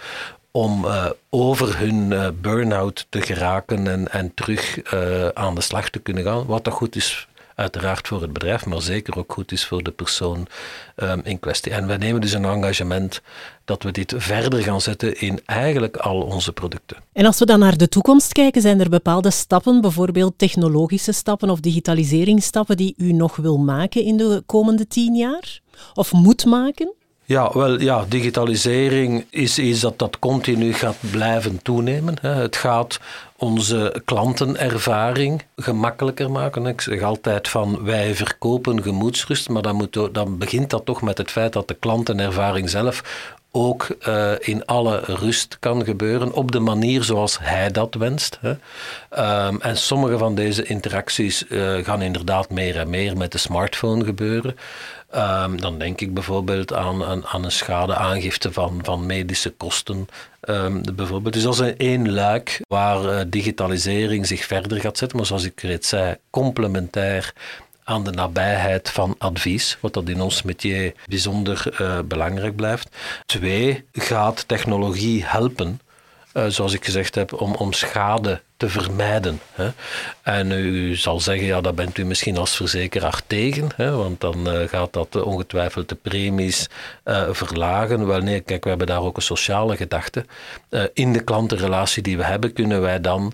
om 0.52 0.86
uh, 0.86 1.06
over 1.30 1.80
hun 1.80 2.12
uh, 2.12 2.28
burn-out 2.42 3.06
te 3.10 3.22
geraken 3.22 3.88
en, 3.88 4.12
en 4.12 4.34
terug 4.34 4.94
uh, 4.94 5.28
aan 5.28 5.56
de 5.56 5.62
slag 5.62 5.90
te 5.90 6.00
kunnen 6.00 6.24
gaan. 6.24 6.46
Wat 6.46 6.64
dat 6.64 6.74
goed 6.74 6.96
is 6.96 7.28
uiteraard 7.60 8.08
voor 8.08 8.22
het 8.22 8.34
bedrijf, 8.34 8.66
maar 8.66 8.82
zeker 8.82 9.18
ook 9.18 9.34
goed 9.34 9.52
is 9.52 9.66
voor 9.66 9.84
de 9.84 9.92
persoon 9.92 10.48
um, 10.96 11.22
in 11.24 11.40
kwestie. 11.40 11.72
En 11.72 11.88
wij 11.88 11.98
nemen 11.98 12.22
dus 12.22 12.34
een 12.34 12.46
engagement 12.46 13.22
dat 13.66 13.84
we 13.84 13.92
dit 13.92 14.14
verder 14.18 14.64
gaan 14.64 14.82
zetten 14.82 15.20
in 15.20 15.40
eigenlijk 15.46 15.98
al 15.98 16.22
onze 16.22 16.52
producten. 16.52 16.98
En 17.14 17.26
als 17.26 17.40
we 17.40 17.46
dan 17.46 17.60
naar 17.60 17.78
de 17.78 17.90
toekomst 17.90 18.34
kijken, 18.34 18.62
zijn 18.62 18.80
er 18.80 18.90
bepaalde 18.90 19.32
stappen, 19.32 19.82
bijvoorbeeld 19.82 20.34
technologische 20.38 21.12
stappen 21.12 21.50
of 21.50 21.60
digitaliseringsstappen, 21.60 22.78
die 22.78 22.94
u 22.98 23.12
nog 23.12 23.36
wil 23.36 23.58
maken 23.58 24.04
in 24.04 24.18
de 24.18 24.44
komende 24.46 24.88
tien 24.88 25.16
jaar? 25.16 25.60
Of 25.94 26.12
moet 26.12 26.46
maken? 26.46 26.94
Ja, 27.30 27.50
wel, 27.54 27.80
ja, 27.80 28.06
digitalisering 28.08 29.26
is 29.30 29.60
iets 29.60 29.80
dat, 29.80 30.00
dat 30.00 30.20
continu 30.20 30.74
gaat 30.74 30.96
blijven 31.12 31.62
toenemen. 31.62 32.16
Het 32.22 32.56
gaat 32.56 33.00
onze 33.38 34.02
klantenervaring 34.06 35.44
gemakkelijker 35.56 36.32
maken. 36.32 36.66
Ik 36.66 36.82
zeg 36.82 37.02
altijd 37.02 37.48
van 37.48 37.84
wij 37.84 38.16
verkopen 38.16 38.84
gemoedsrust, 38.84 39.50
maar 39.50 39.62
dan, 39.62 39.76
moet, 39.76 40.10
dan 40.12 40.38
begint 40.38 40.70
dat 40.70 40.86
toch 40.86 41.02
met 41.02 41.18
het 41.18 41.32
feit 41.32 41.54
dat 41.54 41.68
de 41.68 41.74
klantenervaring 41.74 42.70
zelf 42.70 43.04
ook 43.52 43.88
uh, 44.08 44.32
in 44.40 44.66
alle 44.66 45.00
rust 45.06 45.58
kan 45.60 45.84
gebeuren 45.84 46.34
op 46.34 46.52
de 46.52 46.60
manier 46.60 47.04
zoals 47.04 47.40
hij 47.42 47.72
dat 47.72 47.96
wenst. 47.96 48.40
Hè. 48.42 48.50
Um, 49.48 49.62
en 49.62 49.78
sommige 49.78 50.18
van 50.18 50.36
deze 50.36 50.64
interacties 50.64 51.46
uh, 51.50 51.86
gaan 51.86 52.02
inderdaad 52.02 52.50
meer 52.50 52.78
en 52.78 52.90
meer 52.90 53.18
met 53.18 53.32
de 53.32 53.38
smartphone 53.38 54.06
gebeuren. 54.06 54.56
Um, 55.16 55.62
dan 55.62 55.78
denk 55.80 56.02
ik 56.02 56.14
bijvoorbeeld 56.14 56.74
aan, 56.74 57.26
aan, 57.26 57.44
een 57.44 57.52
schadeaangifte 57.52 58.52
van, 58.52 58.80
van 58.84 59.06
medische 59.06 59.50
kosten. 59.50 60.08
Um, 60.50 60.82
bijvoorbeeld. 60.96 61.34
Dus 61.34 61.44
dat 61.44 61.60
is 61.60 61.76
één 61.78 62.12
luik 62.12 62.62
waar 62.68 63.04
uh, 63.04 63.20
digitalisering 63.28 64.28
zich 64.28 64.46
verder 64.46 64.80
gaat 64.80 64.98
zetten. 64.98 65.18
Maar 65.18 65.26
zoals 65.26 65.44
ik 65.44 65.62
reeds 65.62 65.88
zei, 65.88 66.16
complementair 66.30 67.34
aan 67.84 68.04
de 68.04 68.12
nabijheid 68.12 68.90
van 68.90 69.16
advies, 69.18 69.78
wat 69.80 69.94
dat 69.94 70.10
in 70.10 70.22
ons 70.22 70.42
métier 70.42 70.94
bijzonder 71.06 71.78
uh, 71.82 72.00
belangrijk 72.06 72.56
blijft. 72.56 72.96
Twee, 73.26 73.86
gaat 73.92 74.48
technologie 74.48 75.26
helpen, 75.26 75.80
uh, 76.40 76.46
zoals 76.48 76.74
ik 76.74 76.86
gezegd 76.86 77.16
heb, 77.16 77.34
om, 77.34 77.56
om 77.56 77.74
schade 77.74 78.42
te 78.58 78.70
vermijden. 78.70 79.40
Hè. 79.54 79.70
En 80.22 80.52
u 80.52 80.96
zal 80.96 81.20
zeggen, 81.20 81.46
ja, 81.46 81.62
dat 81.62 81.76
bent 81.76 81.98
u 81.98 82.06
misschien 82.06 82.38
als 82.38 82.56
verzekeraar 82.56 83.22
tegen, 83.28 83.68
hè, 83.76 83.92
want 83.92 84.22
dan 84.22 84.56
uh, 84.56 84.68
gaat 84.68 84.94
dat 84.94 85.24
ongetwijfeld 85.24 85.90
de 85.90 85.96
premies 85.96 86.70
uh, 87.06 87.28
verlagen. 87.32 88.08
Wel 88.08 88.20
nee, 88.20 88.40
kijk, 88.40 88.64
we 88.64 88.70
hebben 88.70 88.88
daar 88.88 89.02
ook 89.02 89.16
een 89.16 89.22
sociale 89.22 89.76
gedachte. 89.76 90.26
In 90.94 91.14
de 91.14 91.24
klantenrelatie 91.24 92.04
die 92.04 92.18
we 92.18 92.24
hebben, 92.24 92.54
kunnen 92.54 92.82
wij 92.82 93.02
dan 93.02 93.34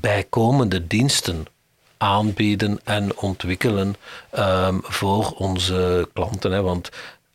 bijkomende 0.00 0.86
diensten 0.86 1.46
aanbieden 1.96 2.80
en 2.84 3.16
ontwikkelen 3.16 3.94
ehm, 4.30 4.78
voor 4.82 5.30
onze 5.30 6.08
klanten. 6.12 6.52
Hè. 6.52 6.62
Want 6.62 6.90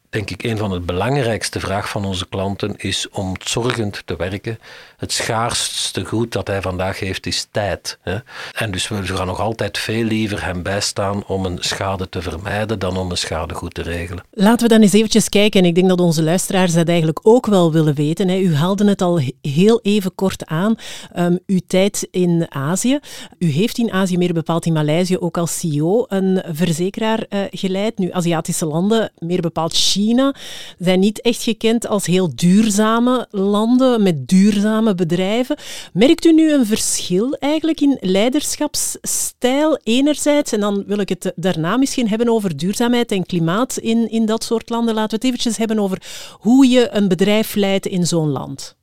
denk 0.10 0.30
ik, 0.30 0.44
een 0.44 0.58
van 0.58 0.70
de 0.70 0.80
belangrijkste 0.80 1.60
vragen 1.60 1.90
van 1.90 2.06
onze 2.06 2.28
klanten 2.28 2.78
is 2.78 3.10
om 3.10 3.36
zorgend 3.44 4.02
te 4.06 4.16
werken. 4.16 4.60
Het 5.00 5.12
schaarste 5.12 6.06
goed 6.06 6.32
dat 6.32 6.48
hij 6.48 6.62
vandaag 6.62 7.00
heeft 7.00 7.26
is 7.26 7.48
tijd. 7.52 7.98
Hè? 8.02 8.18
En 8.54 8.72
dus 8.72 8.88
we 8.88 9.06
gaan 9.06 9.28
nog 9.28 9.40
altijd 9.40 9.78
veel 9.78 10.04
liever 10.04 10.46
hem 10.46 10.64
bijstaan 10.64 11.24
om 11.28 11.46
een 11.46 11.58
schade 11.60 12.10
te 12.10 12.22
vermijden 12.22 12.80
dan 12.80 12.98
om 12.98 13.12
een 13.12 13.18
schade 13.18 13.54
goed 13.54 13.74
te 13.74 13.82
regelen. 13.82 14.24
Laten 14.32 14.68
we 14.68 14.74
dan 14.74 14.82
eens 14.82 14.94
eventjes 14.94 15.30
kijken. 15.30 15.62
En 15.62 15.68
ik 15.68 15.76
denk 15.76 15.88
dat 15.90 16.00
onze 16.00 16.24
luisteraars 16.24 16.74
dat 16.74 16.88
eigenlijk 16.88 17.20
ook 17.24 17.46
wel 17.46 17.72
willen 17.72 17.94
weten. 17.94 18.28
Hè? 18.28 18.38
U 18.38 18.56
haalde 18.56 18.88
het 18.88 19.02
al 19.02 19.22
heel 19.42 19.80
even 19.82 20.16
kort 20.16 20.46
aan. 20.46 20.76
Um, 21.18 21.40
uw 21.46 21.60
tijd 21.68 22.08
in 22.12 22.46
Azië. 22.50 23.00
U 23.38 23.52
heeft 23.52 23.78
in 23.78 23.92
Azië, 23.92 24.18
meer 24.18 24.34
bepaald 24.34 24.66
in 24.66 24.74
Maleisië, 24.74 25.18
ook 25.18 25.38
als 25.38 25.60
CEO 25.60 26.06
een 26.08 26.44
verzekeraar 26.52 27.26
uh, 27.30 27.40
geleid. 27.52 27.98
Nu, 27.98 28.12
Aziatische 28.12 28.66
landen, 28.66 29.12
meer 29.18 29.42
bepaald 29.42 29.74
China 29.74 30.36
zijn 30.78 31.00
niet 31.00 31.22
echt 31.22 31.44
gekend 31.44 31.88
als 31.88 32.06
heel 32.06 32.36
duurzame 32.36 33.28
landen 33.32 34.04
met 34.04 34.28
duurzame 34.28 34.89
bedrijven. 34.96 35.58
Merkt 35.94 36.26
u 36.26 36.34
nu 36.34 36.54
een 36.54 36.66
verschil 36.66 37.34
eigenlijk 37.40 37.82
in 37.82 37.98
leiderschapsstijl 38.00 39.80
enerzijds? 39.84 40.52
En 40.52 40.60
dan 40.60 40.84
wil 40.88 41.00
ik 41.00 41.10
het 41.10 41.32
daarna 41.36 41.78
misschien 41.78 42.10
hebben 42.10 42.30
over 42.30 42.58
duurzaamheid 42.58 43.12
en 43.12 43.26
klimaat 43.26 43.78
in, 43.78 44.10
in 44.10 44.26
dat 44.26 44.44
soort 44.44 44.70
landen. 44.70 44.94
Laten 44.94 45.10
we 45.10 45.16
het 45.16 45.26
eventjes 45.26 45.58
hebben 45.58 45.80
over 45.80 46.02
hoe 46.32 46.68
je 46.68 46.90
een 46.92 47.08
bedrijf 47.08 47.56
leidt 47.56 47.86
in 47.86 48.08
zo'n 48.08 48.30
land. 48.30 48.78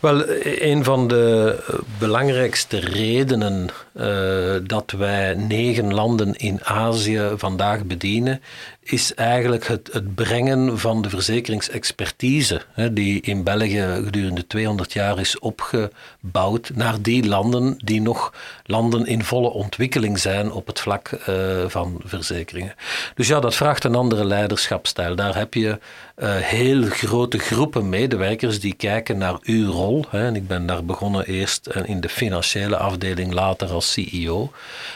Wel, 0.00 0.22
een 0.42 0.84
van 0.84 1.08
de 1.08 1.56
belangrijkste 1.98 2.78
redenen 2.78 3.68
uh, 4.00 4.56
dat 4.66 4.90
wij 4.90 5.34
negen 5.34 5.94
landen 5.94 6.34
in 6.34 6.64
Azië 6.64 7.30
vandaag 7.36 7.84
bedienen, 7.84 8.40
is 8.82 9.14
eigenlijk 9.14 9.66
het, 9.66 9.88
het 9.92 10.14
brengen 10.14 10.78
van 10.78 11.02
de 11.02 11.08
verzekeringsexpertise, 11.08 12.60
hè, 12.72 12.92
die 12.92 13.20
in 13.20 13.44
België 13.44 14.00
gedurende 14.04 14.46
200 14.46 14.92
jaar 14.92 15.18
is 15.18 15.38
opgebouwd, 15.38 16.70
naar 16.74 17.02
die 17.02 17.26
landen 17.26 17.74
die 17.84 18.00
nog 18.00 18.34
landen 18.64 19.06
in 19.06 19.24
volle 19.24 19.50
ontwikkeling 19.50 20.18
zijn 20.18 20.52
op 20.52 20.66
het 20.66 20.80
vlak 20.80 21.10
uh, 21.28 21.64
van 21.66 22.00
verzekeringen. 22.04 22.74
Dus 23.14 23.28
ja, 23.28 23.40
dat 23.40 23.54
vraagt 23.54 23.84
een 23.84 23.94
andere 23.94 24.24
leiderschapstijl. 24.24 25.16
Daar 25.16 25.36
heb 25.36 25.54
je 25.54 25.78
uh, 26.18 26.36
heel 26.36 26.82
grote 26.82 27.38
groepen 27.38 27.88
medewerkers 27.88 28.60
die 28.60 28.74
kijken 28.74 29.18
naar 29.18 29.38
uw 29.42 29.70
rol. 29.70 30.04
Hè. 30.08 30.26
En 30.26 30.36
ik 30.36 30.46
ben 30.46 30.66
daar 30.66 30.84
begonnen 30.84 31.26
eerst 31.26 31.68
in 31.84 32.00
de 32.00 32.08
financiële 32.08 32.76
afdeling, 32.76 33.32
later 33.32 33.70
als 33.70 33.89
CEO. 33.92 34.52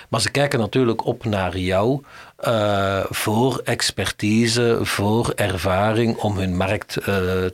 Maar 0.08 0.20
ze 0.20 0.30
kijken 0.30 0.58
natuurlijk 0.58 1.06
op 1.06 1.24
naar 1.24 1.58
jou 1.58 2.02
uh, 2.48 3.04
voor 3.08 3.60
expertise, 3.64 4.78
voor 4.82 5.32
ervaring 5.36 6.16
om 6.16 6.36
hun 6.36 6.56
markt 6.56 6.96
uh, 6.98 7.06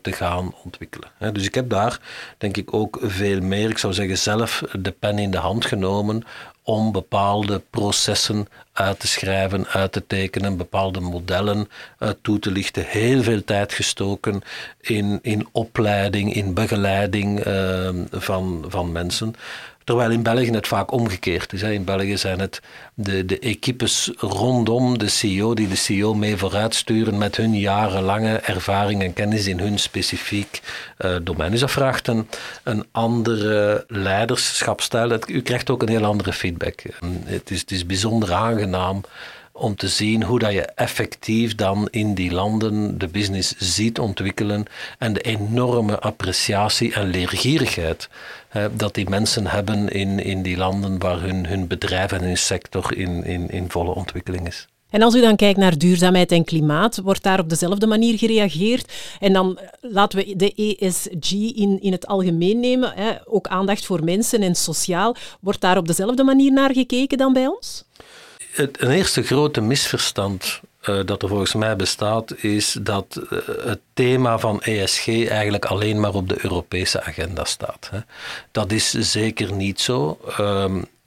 te 0.03 0.12
gaan 0.12 0.55
ontwikkelen. 0.64 1.09
Dus 1.33 1.44
ik 1.44 1.55
heb 1.55 1.70
daar 1.70 2.00
denk 2.38 2.57
ik 2.57 2.74
ook 2.74 2.98
veel 3.03 3.40
meer, 3.40 3.70
ik 3.70 3.79
zou 3.79 3.92
zeggen 3.92 4.18
zelf 4.18 4.62
de 4.79 4.90
pen 4.90 5.18
in 5.18 5.31
de 5.31 5.38
hand 5.38 5.64
genomen 5.64 6.24
om 6.62 6.92
bepaalde 6.92 7.62
processen 7.70 8.46
uit 8.72 9.00
te 9.00 9.07
schrijven, 9.07 9.66
uit 9.66 9.92
te 9.92 10.07
tekenen, 10.07 10.57
bepaalde 10.57 11.00
modellen 11.00 11.68
uh, 11.98 12.09
toe 12.22 12.38
te 12.38 12.50
lichten. 12.50 12.85
Heel 12.87 13.22
veel 13.22 13.44
tijd 13.44 13.72
gestoken 13.72 14.42
in, 14.81 15.18
in 15.22 15.48
opleiding, 15.53 16.35
in 16.35 16.55
begeleiding 16.55 17.40
van, 18.11 18.64
van 18.68 18.92
mensen. 18.92 19.35
Terwijl 19.85 20.11
in 20.11 20.23
België 20.23 20.51
het 20.51 20.66
vaak 20.66 20.93
omgekeerd 20.93 21.53
is. 21.53 21.62
In 21.62 21.85
België 21.85 22.16
zijn 22.16 22.40
het 22.40 22.61
de, 22.95 23.25
de 23.25 23.38
equipes 23.38 24.11
rondom 24.16 24.99
de 24.99 25.09
CEO 25.09 25.55
die 25.55 25.69
de 25.69 25.77
CEO 25.77 26.14
mee 26.14 26.37
vooruitsturen 26.37 27.19
met 27.19 27.37
hun 27.37 27.59
jarenlange 27.59 28.37
ervaring 28.37 29.03
en 29.03 29.12
kennis 29.12 29.47
in 29.47 29.59
hun 29.59 29.79
specifiek 29.79 30.61
uh, 30.99 31.16
domein. 31.23 31.51
Dus 31.51 31.61
dat 31.61 31.71
vraagt 31.71 32.07
een, 32.07 32.29
een 32.62 32.87
andere 32.93 33.85
leiderschapstijl. 33.88 35.19
U 35.27 35.43
krijgt 35.43 35.71
ook 35.71 35.83
een 35.83 35.88
heel 35.88 36.05
andere 36.05 36.33
feedback. 36.33 36.83
Het 37.25 37.51
is, 37.51 37.61
het 37.61 37.71
is 37.71 37.87
bijzonder 37.87 38.33
aangenaam 38.33 39.03
om 39.53 39.77
te 39.77 39.88
zien 39.88 40.23
hoe 40.23 40.38
dat 40.38 40.53
je 40.53 40.62
effectief 40.62 41.55
dan 41.55 41.88
in 41.90 42.14
die 42.14 42.33
landen 42.33 42.99
de 42.99 43.09
business 43.09 43.55
ziet 43.59 43.99
ontwikkelen 43.99 44.64
en 44.99 45.12
de 45.12 45.21
enorme 45.21 45.99
appreciatie 45.99 46.95
en 46.95 47.07
leergierigheid 47.07 48.09
dat 48.77 48.95
die 48.95 49.09
mensen 49.09 49.47
hebben 49.47 49.89
in, 49.89 50.19
in 50.19 50.43
die 50.43 50.57
landen 50.57 50.99
waar 50.99 51.21
hun, 51.21 51.47
hun 51.47 51.67
bedrijf 51.67 52.13
en 52.13 52.23
hun 52.23 52.39
sector 52.39 52.97
in, 52.97 53.25
in, 53.25 53.49
in 53.49 53.71
volle 53.71 53.95
ontwikkeling 53.95 54.47
is. 54.47 54.69
En 54.91 55.03
als 55.03 55.15
u 55.15 55.21
dan 55.21 55.37
kijkt 55.37 55.59
naar 55.59 55.79
duurzaamheid 55.79 56.33
en 56.33 56.45
klimaat, 56.45 56.97
wordt 56.97 57.23
daar 57.23 57.39
op 57.39 57.49
dezelfde 57.49 57.87
manier 57.87 58.19
gereageerd? 58.19 58.93
En 59.21 59.33
dan 59.33 59.59
eh, 59.59 59.67
laten 59.81 60.19
we 60.19 60.37
de 60.37 60.77
ESG 60.79 61.33
in, 61.33 61.79
in 61.81 61.93
het 61.93 62.07
algemeen 62.07 62.61
nemen, 62.61 62.93
hè, 62.95 63.13
ook 63.25 63.47
aandacht 63.47 63.87
voor 63.87 64.05
mensen 64.05 64.43
en 64.43 64.55
sociaal. 64.55 65.17
Wordt 65.41 65.61
daar 65.61 65.77
op 65.77 65.87
dezelfde 65.87 66.25
manier 66.25 66.53
naar 66.53 66.73
gekeken 66.73 67.19
dan 67.19 67.33
bij 67.33 67.47
ons? 67.47 67.85
Het, 68.53 68.83
een 68.83 68.91
eerste 68.91 69.23
grote 69.23 69.61
misverstand 69.61 70.61
dat 70.81 71.23
er 71.23 71.29
volgens 71.29 71.55
mij 71.55 71.77
bestaat, 71.77 72.35
is 72.37 72.77
dat 72.83 73.21
uh, 73.31 73.38
het 73.64 73.81
thema 73.95 74.38
van 74.38 74.61
ESG 74.62 75.07
eigenlijk 75.09 75.64
alleen 75.64 76.01
maar 76.01 76.14
op 76.14 76.29
de 76.29 76.38
Europese 76.43 77.03
agenda 77.03 77.45
staat. 77.45 77.90
Dat 78.51 78.73
is 78.73 78.90
zeker 78.90 79.53
niet 79.53 79.81
zo. 79.81 80.19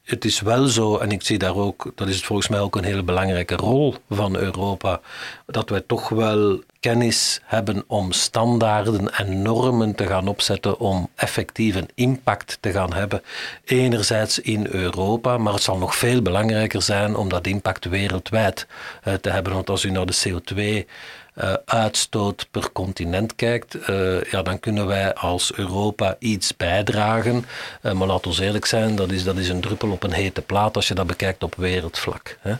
Het 0.03 0.25
is 0.25 0.39
wel 0.39 0.67
zo, 0.67 0.97
en 0.97 1.11
ik 1.11 1.23
zie 1.23 1.37
daar 1.37 1.55
ook, 1.55 1.91
dat 1.95 2.07
is 2.07 2.23
volgens 2.23 2.47
mij 2.47 2.59
ook 2.59 2.75
een 2.75 2.83
hele 2.83 3.03
belangrijke 3.03 3.55
rol 3.55 3.95
van 4.09 4.35
Europa, 4.35 5.01
dat 5.45 5.69
wij 5.69 5.81
toch 5.87 6.09
wel 6.09 6.61
kennis 6.79 7.41
hebben 7.43 7.83
om 7.87 8.11
standaarden 8.11 9.13
en 9.13 9.41
normen 9.41 9.95
te 9.95 10.07
gaan 10.07 10.27
opzetten 10.27 10.79
om 10.79 11.09
effectief 11.15 11.75
een 11.75 11.89
impact 11.95 12.57
te 12.59 12.71
gaan 12.71 12.93
hebben. 12.93 13.21
Enerzijds 13.65 14.39
in 14.39 14.67
Europa, 14.69 15.37
maar 15.37 15.53
het 15.53 15.63
zal 15.63 15.77
nog 15.77 15.95
veel 15.95 16.21
belangrijker 16.21 16.81
zijn 16.81 17.15
om 17.15 17.29
dat 17.29 17.47
impact 17.47 17.85
wereldwijd 17.85 18.67
uh, 19.07 19.13
te 19.13 19.29
hebben. 19.29 19.53
Want 19.53 19.69
als 19.69 19.83
u 19.83 19.89
naar 19.89 20.05
de 20.05 20.23
CO2 20.27 20.89
uh, 21.35 21.53
uitstoot 21.65 22.47
per 22.51 22.71
continent 22.71 23.35
kijkt, 23.35 23.89
uh, 23.89 24.23
ja, 24.23 24.41
dan 24.41 24.59
kunnen 24.59 24.87
wij 24.87 25.13
als 25.13 25.53
Europa 25.53 26.15
iets 26.19 26.57
bijdragen. 26.57 27.45
Uh, 27.81 27.91
maar 27.91 28.07
laat 28.07 28.27
ons 28.27 28.39
eerlijk 28.39 28.65
zijn, 28.65 28.95
dat 28.95 29.11
is, 29.11 29.23
dat 29.23 29.37
is 29.37 29.49
een 29.49 29.61
druppel 29.61 29.91
op 29.91 30.03
een 30.03 30.13
hete 30.13 30.41
plaat 30.41 30.75
als 30.75 30.87
je 30.87 30.93
dat 30.93 31.07
bekijkt 31.07 31.43
op 31.43 31.55
wereldvlak. 31.55 32.37
Hè. 32.39 32.55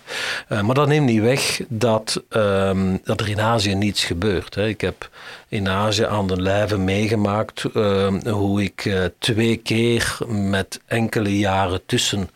maar 0.64 0.76
dat 0.76 0.88
neemt 0.88 1.06
niet 1.06 1.22
weg 1.22 1.62
dat, 1.68 2.24
um, 2.30 3.00
dat 3.04 3.20
er 3.20 3.30
in 3.30 3.42
Azië 3.42 3.76
niets 3.76 4.04
gebeurt. 4.04 4.56
Hè. 4.56 4.68
Ik 4.68 4.82
heb 4.82 5.10
in 5.48 5.70
Azië 5.70 6.06
aan 6.06 6.28
de 6.28 6.42
lijve 6.42 6.78
meegemaakt 6.78 7.64
ehm, 7.74 8.28
hoe 8.28 8.64
ik 8.64 9.10
twee 9.20 9.56
keer 9.56 10.18
met 10.28 10.80
enkele 10.86 11.38
jaren 11.38 11.86
tussen 11.86 12.30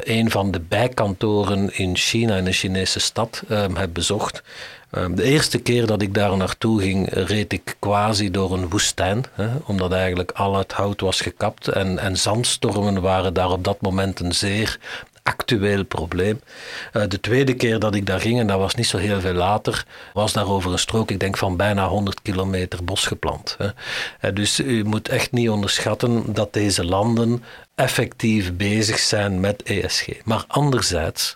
een 0.00 0.30
van 0.30 0.50
de 0.50 0.60
bijkantoren 0.60 1.76
in 1.76 1.96
China, 1.96 2.36
in 2.36 2.46
een 2.46 2.52
Chinese 2.52 3.00
stad, 3.00 3.42
ehm, 3.48 3.74
heb 3.74 3.90
bezocht. 3.92 4.42
Ehm, 4.92 5.14
de 5.14 5.22
eerste 5.22 5.58
keer 5.58 5.86
dat 5.86 6.02
ik 6.02 6.14
daar 6.14 6.36
naartoe 6.36 6.80
ging, 6.80 7.08
reed 7.10 7.52
ik 7.52 7.76
quasi 7.78 8.30
door 8.30 8.52
een 8.52 8.68
woestijn, 8.68 9.24
hè, 9.32 9.48
omdat 9.66 9.92
eigenlijk 9.92 10.30
al 10.30 10.56
het 10.56 10.72
hout 10.72 11.00
was 11.00 11.20
gekapt 11.20 11.68
en, 11.68 11.98
en 11.98 12.16
zandstormen 12.16 13.02
waren 13.02 13.34
daar 13.34 13.50
op 13.50 13.64
dat 13.64 13.80
moment 13.80 14.20
een 14.20 14.34
zeer 14.34 14.78
actueel 15.22 15.84
probleem. 15.84 16.40
Uh, 16.92 17.02
de 17.08 17.20
tweede 17.20 17.54
keer 17.54 17.78
dat 17.78 17.94
ik 17.94 18.06
daar 18.06 18.20
ging, 18.20 18.40
en 18.40 18.46
dat 18.46 18.58
was 18.58 18.74
niet 18.74 18.86
zo 18.86 18.96
heel 18.98 19.20
veel 19.20 19.32
later, 19.32 19.84
was 20.12 20.32
daar 20.32 20.48
over 20.48 20.72
een 20.72 20.78
strook, 20.78 21.10
ik 21.10 21.20
denk 21.20 21.36
van 21.36 21.56
bijna 21.56 21.88
100 21.88 22.22
kilometer 22.22 22.84
bos 22.84 23.06
geplant. 23.06 23.54
Hè. 23.58 23.66
Uh, 23.66 24.34
dus 24.34 24.60
u 24.60 24.84
moet 24.84 25.08
echt 25.08 25.32
niet 25.32 25.50
onderschatten 25.50 26.32
dat 26.32 26.52
deze 26.52 26.84
landen 26.84 27.44
effectief 27.74 28.56
bezig 28.56 28.98
zijn 28.98 29.40
met 29.40 29.62
ESG. 29.62 30.08
Maar 30.24 30.44
anderzijds 30.46 31.34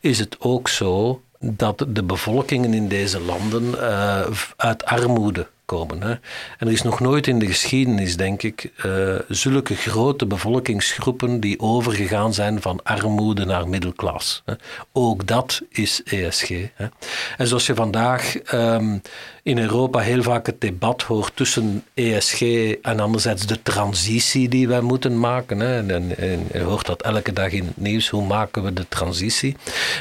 is 0.00 0.18
het 0.18 0.36
ook 0.38 0.68
zo 0.68 1.22
dat 1.40 1.84
de 1.88 2.02
bevolkingen 2.02 2.74
in 2.74 2.88
deze 2.88 3.20
landen 3.20 3.64
uh, 3.64 4.26
uit 4.56 4.84
armoede 4.84 5.46
komen. 5.68 6.02
Hè. 6.02 6.10
En 6.58 6.66
er 6.66 6.72
is 6.72 6.82
nog 6.82 7.00
nooit 7.00 7.26
in 7.26 7.38
de 7.38 7.46
geschiedenis, 7.46 8.16
denk 8.16 8.42
ik, 8.42 8.72
uh, 8.86 9.14
zulke 9.28 9.74
grote 9.74 10.26
bevolkingsgroepen 10.26 11.40
die 11.40 11.60
overgegaan 11.60 12.34
zijn 12.34 12.62
van 12.62 12.80
armoede 12.82 13.44
naar 13.44 13.68
middelklas. 13.68 14.42
Ook 14.92 15.26
dat 15.26 15.62
is 15.70 16.02
ESG. 16.04 16.48
Hè. 16.48 16.86
En 17.36 17.46
zoals 17.46 17.66
je 17.66 17.74
vandaag 17.74 18.52
um, 18.52 19.02
in 19.42 19.58
Europa 19.58 19.98
heel 19.98 20.22
vaak 20.22 20.46
het 20.46 20.60
debat 20.60 21.02
hoort 21.02 21.32
tussen 21.34 21.84
ESG 21.94 22.40
en 22.82 23.00
anderzijds 23.00 23.46
de 23.46 23.62
transitie 23.62 24.48
die 24.48 24.68
wij 24.68 24.80
moeten 24.80 25.20
maken. 25.20 25.60
Hè. 25.60 25.76
En, 25.78 25.90
en, 25.90 26.18
en, 26.18 26.46
je 26.52 26.60
hoort 26.60 26.86
dat 26.86 27.02
elke 27.02 27.32
dag 27.32 27.52
in 27.52 27.66
het 27.66 27.76
nieuws. 27.76 28.08
Hoe 28.08 28.26
maken 28.26 28.62
we 28.62 28.72
de 28.72 28.88
transitie? 28.88 29.56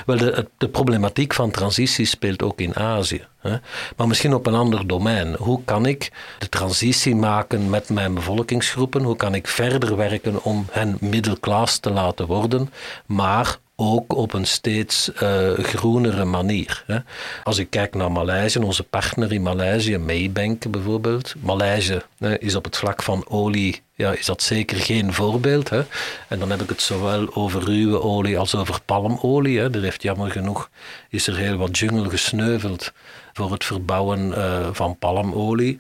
Wel, 0.05 0.17
de, 0.17 0.47
de 0.57 0.69
problematiek 0.69 1.33
van 1.33 1.51
transitie 1.51 2.05
speelt 2.05 2.43
ook 2.43 2.59
in 2.59 2.75
Azië. 2.75 3.25
Hè. 3.39 3.57
Maar 3.97 4.07
misschien 4.07 4.33
op 4.33 4.45
een 4.45 4.53
ander 4.53 4.87
domein. 4.87 5.35
Hoe 5.35 5.56
kan 5.65 5.85
ik 5.85 6.11
de 6.39 6.49
transitie 6.49 7.15
maken 7.15 7.69
met 7.69 7.89
mijn 7.89 8.13
bevolkingsgroepen? 8.13 9.03
Hoe 9.03 9.15
kan 9.15 9.35
ik 9.35 9.47
verder 9.47 9.95
werken 9.95 10.43
om 10.43 10.65
hen 10.71 10.97
middelklas 10.99 11.77
te 11.77 11.89
laten 11.89 12.27
worden, 12.27 12.71
maar 13.05 13.59
ook 13.79 14.15
op 14.15 14.33
een 14.33 14.47
steeds 14.47 15.11
uh, 15.23 15.53
groenere 15.53 16.25
manier. 16.25 16.83
Hè. 16.87 16.97
Als 17.43 17.57
ik 17.57 17.69
kijk 17.69 17.95
naar 17.95 18.11
Maleisië, 18.11 18.59
onze 18.59 18.83
partner 18.83 19.33
in 19.33 19.41
Maleisië, 19.41 19.97
Maybank 19.97 20.71
bijvoorbeeld. 20.71 21.33
Maleisië 21.39 22.01
hè, 22.17 22.39
is 22.39 22.55
op 22.55 22.63
het 22.63 22.77
vlak 22.77 23.03
van 23.03 23.25
olie, 23.27 23.81
ja, 23.95 24.11
is 24.11 24.25
dat 24.25 24.41
zeker 24.41 24.77
geen 24.77 25.13
voorbeeld. 25.13 25.69
Hè. 25.69 25.83
En 26.27 26.39
dan 26.39 26.49
heb 26.49 26.61
ik 26.61 26.69
het 26.69 26.81
zowel 26.81 27.35
over 27.35 27.63
ruwe 27.63 28.01
olie 28.01 28.37
als 28.37 28.55
over 28.55 28.79
palmolie. 28.85 29.59
Hè. 29.59 29.73
Er 29.73 29.81
heeft 29.81 30.01
jammer 30.01 30.31
genoeg, 30.31 30.69
is 31.09 31.27
er 31.27 31.35
heel 31.35 31.57
wat 31.57 31.77
jungle 31.77 32.09
gesneuveld 32.09 32.91
voor 33.37 33.51
het 33.51 33.65
verbouwen 33.65 34.27
uh, 34.27 34.67
van 34.71 34.97
palmolie. 34.97 35.77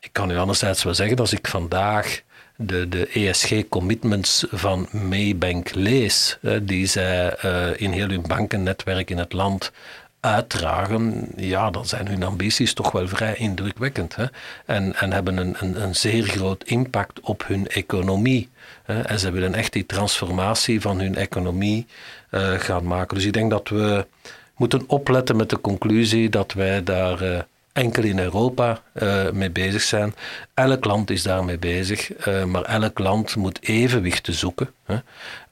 Ik 0.00 0.12
kan 0.12 0.30
u 0.30 0.36
anderzijds 0.36 0.82
wel 0.82 0.94
zeggen, 0.94 1.16
als 1.16 1.32
ik 1.32 1.48
vandaag 1.48 2.22
de, 2.56 2.88
de 2.88 3.06
ESG-commitments 3.06 4.46
van 4.50 4.88
Maybank 4.90 5.74
lees, 5.74 6.38
die 6.62 6.86
zij 6.86 7.36
uh, 7.44 7.80
in 7.80 7.92
heel 7.92 8.08
hun 8.08 8.26
bankennetwerk 8.26 9.10
in 9.10 9.18
het 9.18 9.32
land 9.32 9.72
uitdragen, 10.20 11.28
ja, 11.36 11.70
dan 11.70 11.86
zijn 11.86 12.08
hun 12.08 12.22
ambities 12.22 12.74
toch 12.74 12.92
wel 12.92 13.08
vrij 13.08 13.34
indrukwekkend. 13.34 14.16
Hè? 14.16 14.24
En, 14.66 14.96
en 14.96 15.12
hebben 15.12 15.36
een, 15.36 15.56
een, 15.58 15.82
een 15.82 15.94
zeer 15.94 16.22
groot 16.22 16.64
impact 16.64 17.20
op 17.20 17.46
hun 17.46 17.68
economie. 17.68 18.48
Hè? 18.82 19.00
En 19.00 19.18
ze 19.18 19.30
willen 19.30 19.54
echt 19.54 19.72
die 19.72 19.86
transformatie 19.86 20.80
van 20.80 21.00
hun 21.00 21.16
economie 21.16 21.86
uh, 22.30 22.52
gaan 22.52 22.86
maken. 22.86 23.14
Dus 23.16 23.24
ik 23.24 23.32
denk 23.32 23.50
dat 23.50 23.68
we 23.68 24.06
moeten 24.60 24.82
opletten 24.86 25.36
met 25.36 25.50
de 25.50 25.60
conclusie 25.60 26.28
dat 26.28 26.52
wij 26.52 26.84
daar 26.84 27.22
uh, 27.22 27.38
enkel 27.72 28.02
in 28.02 28.18
Europa 28.18 28.82
uh, 28.94 29.30
mee 29.30 29.50
bezig 29.50 29.82
zijn. 29.82 30.14
Elk 30.54 30.84
land 30.84 31.10
is 31.10 31.22
daarmee 31.22 31.58
bezig, 31.58 32.26
uh, 32.26 32.44
maar 32.44 32.62
elk 32.62 32.98
land 32.98 33.36
moet 33.36 33.62
evenwichten 33.62 34.34
zoeken. 34.34 34.70
Hè. 34.84 34.96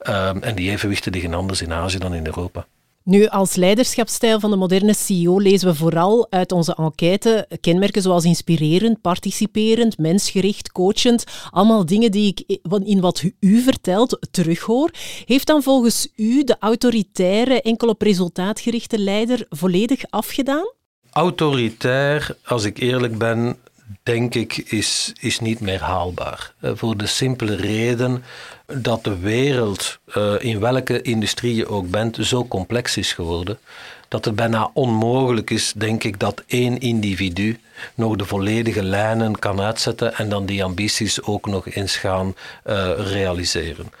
Uh, 0.03 0.43
en 0.45 0.55
die 0.55 0.71
evenwichten 0.71 1.11
liggen 1.11 1.33
anders 1.33 1.61
in 1.61 1.73
Azië 1.73 1.97
dan 1.97 2.13
in 2.13 2.25
Europa. 2.25 2.65
Nu, 3.09 3.27
als 3.27 3.55
leiderschapsstijl 3.55 4.39
van 4.39 4.49
de 4.49 4.55
moderne 4.55 4.93
CEO 4.93 5.39
lezen 5.39 5.67
we 5.67 5.75
vooral 5.75 6.27
uit 6.29 6.51
onze 6.51 6.75
enquête 6.75 7.47
kenmerken 7.61 8.01
zoals 8.01 8.23
inspirerend, 8.23 9.01
participerend, 9.01 9.97
mensgericht, 9.97 10.71
coachend. 10.71 11.23
Allemaal 11.49 11.85
dingen 11.85 12.11
die 12.11 12.27
ik 12.27 12.59
in 12.83 13.01
wat 13.01 13.23
u 13.39 13.61
vertelt 13.61 14.27
terughoor. 14.31 14.91
Heeft 15.25 15.47
dan 15.47 15.63
volgens 15.63 16.07
u 16.15 16.43
de 16.43 16.55
autoritaire, 16.59 17.61
enkel 17.61 17.87
op 17.87 18.01
resultaat 18.01 18.59
gerichte 18.59 18.99
leider 18.99 19.45
volledig 19.49 20.01
afgedaan? 20.09 20.73
Autoritair, 21.11 22.37
als 22.45 22.63
ik 22.63 22.79
eerlijk 22.79 23.17
ben, 23.17 23.57
denk 24.03 24.35
ik, 24.35 24.57
is, 24.57 25.13
is 25.19 25.39
niet 25.39 25.59
meer 25.59 25.81
haalbaar. 25.81 26.53
Uh, 26.61 26.71
voor 26.75 26.97
de 26.97 27.05
simpele 27.05 27.55
reden 27.55 28.23
dat 28.65 29.03
de 29.03 29.17
wereld, 29.17 29.99
uh, 30.17 30.33
in 30.39 30.59
welke 30.59 31.01
industrie 31.01 31.55
je 31.55 31.67
ook 31.67 31.89
bent, 31.89 32.17
zo 32.21 32.47
complex 32.47 32.97
is 32.97 33.13
geworden. 33.13 33.59
Dat 34.07 34.25
het 34.25 34.35
bijna 34.35 34.69
onmogelijk 34.73 35.49
is, 35.49 35.73
denk 35.75 36.03
ik, 36.03 36.19
dat 36.19 36.43
één 36.47 36.79
individu 36.79 37.59
nog 37.95 38.15
de 38.15 38.25
volledige 38.25 38.83
lijnen 38.83 39.39
kan 39.39 39.61
uitzetten 39.61 40.15
en 40.15 40.29
dan 40.29 40.45
die 40.45 40.63
ambities 40.63 41.21
ook 41.21 41.45
nog 41.45 41.69
eens 41.69 41.95
gaan 41.95 42.35
uh, 42.65 42.91
realiseren. 42.97 43.91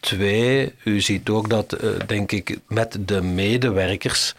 Twee, 0.00 0.74
u 0.84 1.00
ziet 1.00 1.28
ook 1.28 1.48
dat, 1.48 1.76
denk 2.06 2.32
ik, 2.32 2.58
met 2.68 2.98
de 3.00 3.22
medewerkers 3.22 4.34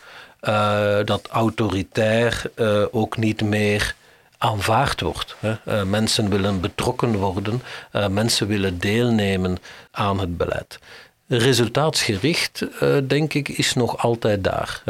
dat 1.05 1.27
autoritair 1.31 2.51
ook 2.91 3.17
niet 3.17 3.41
meer 3.41 3.95
aanvaard 4.39 5.01
wordt. 5.01 5.35
Hè. 5.39 5.53
Uh, 5.67 5.83
mensen 5.83 6.29
willen 6.29 6.61
betrokken 6.61 7.15
worden, 7.15 7.61
mensen 8.09 8.47
willen 8.47 8.79
deelnemen 8.79 9.57
aan 9.91 10.19
het 10.19 10.37
beleid. 10.37 10.79
Resultaatsgericht, 11.27 12.65
denk 13.07 13.33
ik, 13.33 13.49
is 13.49 13.73
nog 13.73 13.97
altijd 13.97 14.43
daar. 14.43 14.81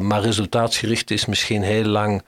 Maar 0.00 0.20
resultaatsgericht 0.20 1.10
is 1.10 1.26
misschien 1.26 1.62
heel 1.62 1.84
lang 1.84 2.22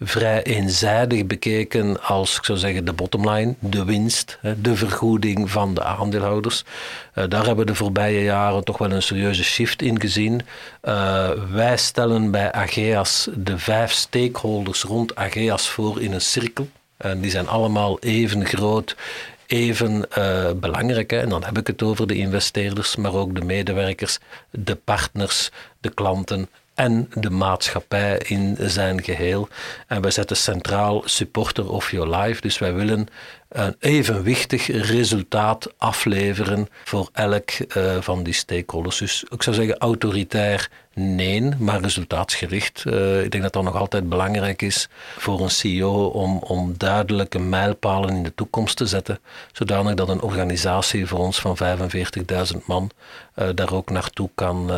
vrij 0.00 0.42
eenzijdig 0.42 1.26
bekeken 1.26 2.02
als, 2.02 2.36
ik 2.36 2.44
zou 2.44 2.58
zeggen, 2.58 2.84
de 2.84 2.92
bottomline, 2.92 3.54
de 3.58 3.84
winst, 3.84 4.38
de 4.56 4.76
vergoeding 4.76 5.50
van 5.50 5.74
de 5.74 5.84
aandeelhouders. 5.84 6.64
Eh, 7.12 7.24
daar 7.28 7.46
hebben 7.46 7.64
we 7.64 7.70
de 7.70 7.76
voorbije 7.76 8.22
jaren 8.22 8.64
toch 8.64 8.78
wel 8.78 8.90
een 8.90 9.02
serieuze 9.02 9.44
shift 9.44 9.82
in 9.82 10.00
gezien. 10.00 10.40
Uh, 10.84 11.30
wij 11.52 11.76
stellen 11.76 12.30
bij 12.30 12.52
Ageas 12.52 13.28
de 13.34 13.58
vijf 13.58 13.92
stakeholders 13.92 14.82
rond 14.82 15.14
Ageas 15.14 15.68
voor 15.68 16.02
in 16.02 16.12
een 16.12 16.20
cirkel. 16.20 16.68
En 16.96 17.20
die 17.20 17.30
zijn 17.30 17.48
allemaal 17.48 17.98
even 17.98 18.46
groot, 18.46 18.96
even 19.46 20.06
uh, 20.18 20.50
belangrijk. 20.52 21.12
En 21.12 21.28
dan 21.28 21.44
heb 21.44 21.58
ik 21.58 21.66
het 21.66 21.82
over 21.82 22.06
de 22.06 22.14
investeerders, 22.14 22.96
maar 22.96 23.14
ook 23.14 23.34
de 23.34 23.44
medewerkers, 23.44 24.18
de 24.50 24.74
partners, 24.74 25.50
de 25.80 25.90
klanten 25.90 26.48
en 26.80 27.10
de 27.14 27.30
maatschappij 27.30 28.18
in 28.18 28.56
zijn 28.60 29.02
geheel. 29.02 29.48
En 29.86 30.00
wij 30.00 30.10
zetten 30.10 30.36
centraal 30.36 31.02
supporter 31.04 31.70
of 31.70 31.90
your 31.90 32.16
life. 32.16 32.40
Dus 32.40 32.58
wij 32.58 32.74
willen 32.74 33.06
een 33.48 33.76
evenwichtig 33.78 34.66
resultaat 34.66 35.72
afleveren 35.76 36.68
voor 36.84 37.08
elk 37.12 37.50
uh, 37.76 38.00
van 38.00 38.22
die 38.22 38.32
stakeholders. 38.32 38.98
Dus 38.98 39.24
ik 39.28 39.42
zou 39.42 39.56
zeggen 39.56 39.78
autoritair 39.78 40.70
nee, 40.94 41.48
maar 41.58 41.80
resultaatsgericht. 41.80 42.84
Uh, 42.86 43.22
ik 43.22 43.30
denk 43.30 43.42
dat 43.42 43.52
dat 43.52 43.62
nog 43.62 43.76
altijd 43.76 44.08
belangrijk 44.08 44.62
is 44.62 44.88
voor 45.18 45.40
een 45.40 45.50
CEO 45.50 46.04
om, 46.06 46.38
om 46.38 46.74
duidelijke 46.76 47.38
mijlpalen 47.38 48.16
in 48.16 48.22
de 48.22 48.34
toekomst 48.34 48.76
te 48.76 48.86
zetten, 48.86 49.18
zodanig 49.52 49.94
dat 49.94 50.08
een 50.08 50.22
organisatie 50.22 51.06
voor 51.06 51.18
ons 51.18 51.40
van 51.40 51.58
45.000 52.54 52.64
man 52.66 52.90
uh, 53.36 53.48
daar 53.54 53.72
ook 53.72 53.90
naartoe 53.90 54.30
kan 54.34 54.70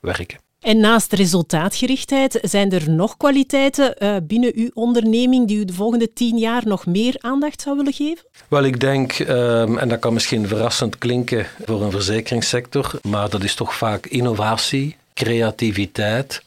werken. 0.00 0.47
En 0.60 0.80
naast 0.80 1.12
resultaatgerichtheid, 1.12 2.38
zijn 2.42 2.72
er 2.72 2.90
nog 2.90 3.16
kwaliteiten 3.16 3.94
uh, 3.98 4.16
binnen 4.22 4.52
uw 4.54 4.70
onderneming 4.74 5.48
die 5.48 5.58
u 5.58 5.64
de 5.64 5.72
volgende 5.72 6.12
tien 6.12 6.38
jaar 6.38 6.62
nog 6.66 6.86
meer 6.86 7.16
aandacht 7.18 7.60
zou 7.60 7.76
willen 7.76 7.92
geven? 7.92 8.24
Wel, 8.48 8.64
ik 8.64 8.80
denk, 8.80 9.18
um, 9.18 9.78
en 9.78 9.88
dat 9.88 9.98
kan 9.98 10.12
misschien 10.12 10.48
verrassend 10.48 10.98
klinken 10.98 11.46
voor 11.64 11.82
een 11.82 11.90
verzekeringssector, 11.90 12.90
maar 13.02 13.30
dat 13.30 13.44
is 13.44 13.54
toch 13.54 13.74
vaak 13.74 14.06
innovatie, 14.06 14.96
creativiteit, 15.14 16.42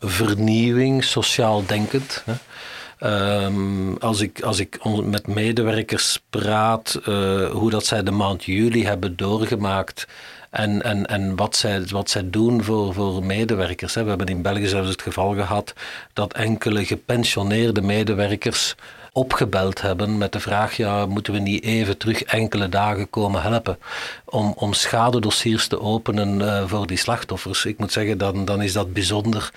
vernieuwing, 0.00 1.04
sociaal 1.04 1.66
denkend. 1.66 2.24
Hè. 2.24 2.34
Um, 3.44 3.96
als, 3.96 4.20
ik, 4.20 4.42
als 4.42 4.58
ik 4.58 4.78
met 5.04 5.26
medewerkers 5.26 6.20
praat, 6.30 7.00
uh, 7.08 7.50
hoe 7.50 7.70
dat 7.70 7.86
zij 7.86 8.02
de 8.02 8.10
maand 8.10 8.44
juli 8.44 8.84
hebben 8.84 9.16
doorgemaakt 9.16 10.06
en, 10.50 10.82
en, 10.82 11.06
en 11.06 11.36
wat, 11.36 11.56
zij, 11.56 11.86
wat 11.90 12.10
zij 12.10 12.30
doen 12.30 12.64
voor, 12.64 12.94
voor 12.94 13.24
medewerkers. 13.24 13.94
We 13.94 14.02
hebben 14.02 14.26
in 14.26 14.42
België 14.42 14.66
zelfs 14.66 14.88
het 14.88 15.02
geval 15.02 15.34
gehad 15.34 15.74
dat 16.12 16.32
enkele 16.32 16.84
gepensioneerde 16.84 17.82
medewerkers 17.82 18.74
opgebeld 19.12 19.80
hebben 19.80 20.18
met 20.18 20.32
de 20.32 20.40
vraag: 20.40 20.76
ja, 20.76 21.06
moeten 21.06 21.32
we 21.32 21.38
niet 21.38 21.62
even 21.64 21.96
terug 21.96 22.22
enkele 22.22 22.68
dagen 22.68 23.10
komen 23.10 23.42
helpen 23.42 23.78
om, 24.24 24.52
om 24.56 24.72
schadedossiers 24.72 25.66
te 25.66 25.80
openen 25.80 26.40
uh, 26.40 26.62
voor 26.66 26.86
die 26.86 26.96
slachtoffers? 26.96 27.64
Ik 27.64 27.78
moet 27.78 27.92
zeggen, 27.92 28.18
dan, 28.18 28.44
dan 28.44 28.62
is 28.62 28.72
dat 28.72 28.92
bijzonder 28.92 29.50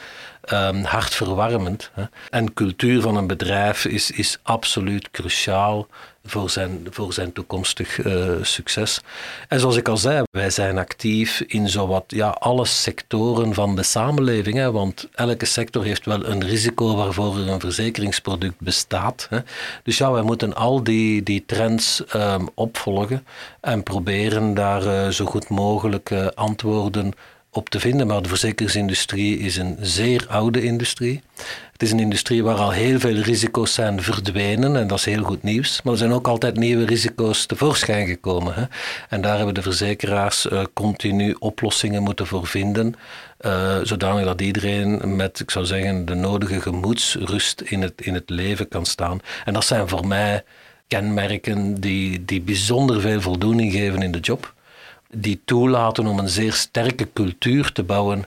um, 0.53 0.83
hartverwarmend. 0.83 1.91
Hè. 1.93 2.03
En 2.29 2.53
cultuur 2.53 3.01
van 3.01 3.15
een 3.15 3.27
bedrijf 3.27 3.85
is, 3.85 4.11
is 4.11 4.39
absoluut 4.43 5.11
cruciaal 5.11 5.87
voor 6.25 6.49
zijn, 6.49 6.87
voor 6.89 7.13
zijn 7.13 7.33
toekomstig 7.33 8.05
uh, 8.05 8.31
succes. 8.41 9.01
En 9.47 9.59
zoals 9.59 9.75
ik 9.75 9.87
al 9.87 9.97
zei, 9.97 10.23
wij 10.31 10.49
zijn 10.49 10.77
actief 10.77 11.41
in 11.41 11.69
zowat 11.69 12.03
ja, 12.07 12.29
alle 12.29 12.65
sectoren 12.65 13.53
van 13.53 13.75
de 13.75 13.83
samenleving. 13.83 14.55
Hè, 14.57 14.71
want 14.71 15.09
elke 15.13 15.45
sector 15.45 15.83
heeft 15.83 16.05
wel 16.05 16.25
een 16.25 16.45
risico 16.45 16.95
waarvoor 16.95 17.37
er 17.37 17.49
een 17.49 17.59
verzekeringsproduct 17.59 18.59
bestaat. 18.59 19.27
Hè. 19.29 19.39
Dus 19.83 19.97
ja, 19.97 20.11
wij 20.11 20.21
moeten 20.21 20.55
al 20.55 20.83
die, 20.83 21.23
die 21.23 21.43
trends 21.45 22.03
um, 22.15 22.49
opvolgen 22.53 23.25
en 23.61 23.83
proberen 23.83 24.53
daar 24.53 24.85
uh, 24.85 25.07
zo 25.07 25.25
goed 25.25 25.49
mogelijk 25.49 26.09
uh, 26.09 26.27
antwoorden 26.27 27.13
op 27.51 27.69
te 27.69 27.79
vinden. 27.79 28.07
Maar 28.07 28.21
de 28.21 28.29
verzekeringsindustrie 28.29 29.39
is 29.39 29.57
een 29.57 29.77
zeer 29.79 30.25
oude 30.29 30.63
industrie. 30.63 31.21
Het 31.71 31.81
is 31.81 31.91
een 31.91 31.99
industrie 31.99 32.43
waar 32.43 32.55
al 32.55 32.71
heel 32.71 32.99
veel 32.99 33.15
risico's 33.15 33.73
zijn 33.73 34.01
verdwenen 34.01 34.75
en 34.75 34.87
dat 34.87 34.97
is 34.97 35.05
heel 35.05 35.23
goed 35.23 35.43
nieuws. 35.43 35.81
Maar 35.81 35.93
er 35.93 35.99
zijn 35.99 36.11
ook 36.11 36.27
altijd 36.27 36.57
nieuwe 36.57 36.85
risico's 36.85 37.45
tevoorschijn 37.45 38.07
gekomen. 38.07 38.53
Hè? 38.53 38.63
En 39.09 39.21
daar 39.21 39.35
hebben 39.35 39.53
de 39.53 39.61
verzekeraars 39.61 40.45
uh, 40.45 40.63
continu 40.73 41.35
oplossingen 41.39 42.03
moeten 42.03 42.27
voor 42.27 42.47
vinden. 42.47 42.95
Uh, 43.41 43.77
zodanig 43.83 44.25
dat 44.25 44.41
iedereen 44.41 45.15
met, 45.15 45.39
ik 45.39 45.51
zou 45.51 45.65
zeggen, 45.65 46.05
de 46.05 46.15
nodige 46.15 46.61
gemoedsrust 46.61 47.61
in 47.61 47.81
het, 47.81 47.93
in 48.01 48.13
het 48.13 48.29
leven 48.29 48.67
kan 48.67 48.85
staan. 48.85 49.19
En 49.45 49.53
dat 49.53 49.65
zijn 49.65 49.87
voor 49.87 50.07
mij 50.07 50.43
kenmerken 50.87 51.81
die, 51.81 52.25
die 52.25 52.41
bijzonder 52.41 53.01
veel 53.01 53.21
voldoening 53.21 53.71
geven 53.71 54.01
in 54.01 54.11
de 54.11 54.19
job 54.19 54.53
die 55.13 55.41
toelaten 55.45 56.07
om 56.07 56.19
een 56.19 56.29
zeer 56.29 56.53
sterke 56.53 57.07
cultuur 57.13 57.71
te 57.71 57.83
bouwen 57.83 58.25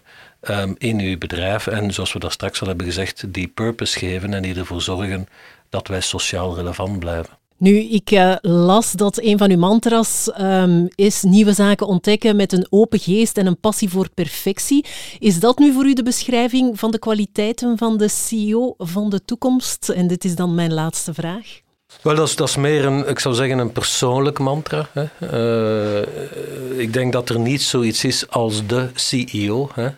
um, 0.51 0.75
in 0.79 1.01
uw 1.01 1.18
bedrijf. 1.18 1.66
En 1.66 1.92
zoals 1.92 2.12
we 2.12 2.18
daar 2.18 2.33
straks 2.33 2.61
al 2.61 2.66
hebben 2.66 2.87
gezegd, 2.87 3.25
die 3.29 3.49
purpose 3.49 3.99
geven 3.99 4.35
en 4.35 4.42
die 4.42 4.55
ervoor 4.55 4.83
zorgen 4.83 5.29
dat 5.68 5.88
wij 5.88 6.01
sociaal 6.01 6.55
relevant 6.55 6.99
blijven. 6.99 7.33
Nu, 7.57 7.79
ik 7.79 8.11
uh, 8.11 8.35
las 8.40 8.92
dat 8.92 9.23
een 9.23 9.38
van 9.38 9.51
uw 9.51 9.59
mantras 9.59 10.31
um, 10.40 10.88
is 10.94 11.23
nieuwe 11.23 11.53
zaken 11.53 11.87
ontdekken 11.87 12.37
met 12.37 12.53
een 12.53 12.66
open 12.70 12.99
geest 12.99 13.38
en 13.38 13.47
een 13.47 13.61
passie 13.61 13.88
voor 13.88 14.09
perfectie. 14.14 14.85
Is 15.18 15.40
dat 15.40 15.59
nu 15.59 15.73
voor 15.73 15.85
u 15.85 15.92
de 15.92 16.03
beschrijving 16.03 16.79
van 16.79 16.90
de 16.90 16.99
kwaliteiten 16.99 17.79
van 17.79 17.97
de 17.97 18.09
CEO 18.09 18.75
van 18.79 19.11
de 19.11 19.25
toekomst? 19.25 19.88
En 19.88 20.07
dit 20.07 20.25
is 20.25 20.35
dan 20.35 20.55
mijn 20.55 20.73
laatste 20.73 21.14
vraag. 21.14 21.63
Wel, 22.02 22.14
dat 22.14 22.28
is, 22.28 22.37
dat 22.37 22.57
meer 22.57 22.85
een, 22.85 23.09
ik 23.09 23.18
zou 23.18 23.35
zeggen, 23.35 23.59
een 23.59 23.72
persoonlijk 23.72 24.38
mantra. 24.38 24.88
Hè. 24.92 25.07
Uh, 25.33 26.78
ik 26.78 26.92
denk 26.92 27.12
dat 27.12 27.28
er 27.28 27.38
niet 27.38 27.62
zoiets 27.62 28.04
is 28.04 28.30
als 28.30 28.66
de 28.66 28.88
CEO. 28.94 29.70
Hè. 29.74 29.88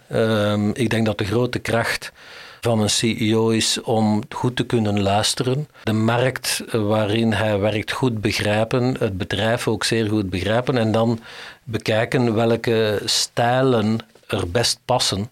Uh, 0.56 0.70
ik 0.72 0.90
denk 0.90 1.06
dat 1.06 1.18
de 1.18 1.24
grote 1.24 1.58
kracht 1.58 2.12
van 2.60 2.80
een 2.80 2.90
CEO 2.90 3.48
is 3.48 3.80
om 3.82 4.22
goed 4.28 4.56
te 4.56 4.64
kunnen 4.64 5.02
luisteren. 5.02 5.68
De 5.82 5.92
markt 5.92 6.62
waarin 6.72 7.32
hij 7.32 7.58
werkt 7.58 7.92
goed 7.92 8.20
begrijpen, 8.20 8.96
het 8.98 9.18
bedrijf 9.18 9.68
ook 9.68 9.84
zeer 9.84 10.08
goed 10.08 10.30
begrijpen 10.30 10.76
en 10.76 10.92
dan 10.92 11.20
bekijken 11.64 12.34
welke 12.34 13.02
stijlen 13.04 13.98
er 14.26 14.50
best 14.50 14.80
passen. 14.84 15.30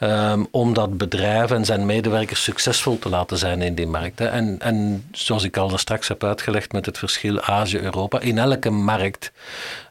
Um, 0.00 0.46
om 0.50 0.74
dat 0.74 0.98
bedrijf 0.98 1.50
en 1.50 1.64
zijn 1.64 1.86
medewerkers 1.86 2.42
succesvol 2.42 2.98
te 2.98 3.08
laten 3.08 3.38
zijn 3.38 3.62
in 3.62 3.74
die 3.74 3.86
markt. 3.86 4.18
Hè. 4.18 4.26
En, 4.26 4.56
en 4.60 5.04
zoals 5.12 5.44
ik 5.44 5.56
al 5.56 5.78
straks 5.78 6.08
heb 6.08 6.24
uitgelegd 6.24 6.72
met 6.72 6.86
het 6.86 6.98
verschil 6.98 7.40
Azië-Europa, 7.40 8.20
in 8.20 8.38
elke 8.38 8.70
markt 8.70 9.32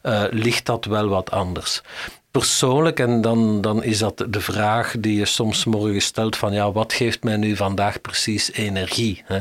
uh, 0.04 0.24
ligt 0.30 0.66
dat 0.66 0.86
wel 0.86 1.08
wat 1.08 1.32
anders 1.32 1.82
persoonlijk, 2.40 3.00
en 3.00 3.22
dan, 3.22 3.62
dan 3.62 3.84
is 3.84 3.98
dat 3.98 4.26
de 4.30 4.42
vraag 4.42 4.96
die 5.00 5.18
je 5.18 5.26
soms 5.26 5.66
morgen 5.66 6.02
stelt 6.02 6.36
van 6.36 6.54
ja, 6.54 6.72
wat 6.72 6.94
geeft 6.94 7.24
mij 7.24 7.38
nu 7.38 7.56
vandaag 7.56 8.02
precies 8.02 8.52
energie? 8.52 9.24
Hè? 9.26 9.40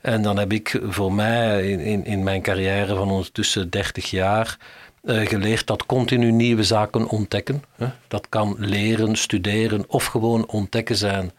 En 0.00 0.22
dan 0.22 0.38
heb 0.38 0.52
ik 0.52 0.80
voor 0.82 1.12
mij 1.12 1.70
in, 1.70 2.04
in, 2.04 2.22
mijn 2.22 2.42
carrière 2.42 2.94
van 2.94 3.10
ondertussen 3.10 3.70
30 3.70 4.10
jaar 4.10 4.56
geleerd 5.04 5.66
dat 5.66 5.86
continu 5.86 6.30
nieuwe 6.30 6.62
zaken 6.62 7.08
ontdekken. 7.08 7.62
Dat 8.08 8.28
kan 8.28 8.56
leren, 8.58 9.16
studeren 9.16 9.84
of 9.88 10.04
gewoon 10.04 10.46
ontdekken 10.46 10.96
zijn. 10.96 11.32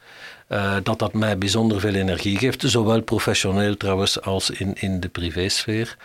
Uh, 0.49 0.75
dat 0.83 0.99
dat 0.99 1.13
mij 1.13 1.37
bijzonder 1.37 1.79
veel 1.79 1.93
energie 1.93 2.37
geeft, 2.37 2.63
zowel 2.65 3.01
professioneel 3.01 3.77
trouwens 3.77 4.21
als 4.21 4.49
in, 4.49 4.73
in 4.73 4.99
de 4.99 5.09
privésfeer. 5.09 5.97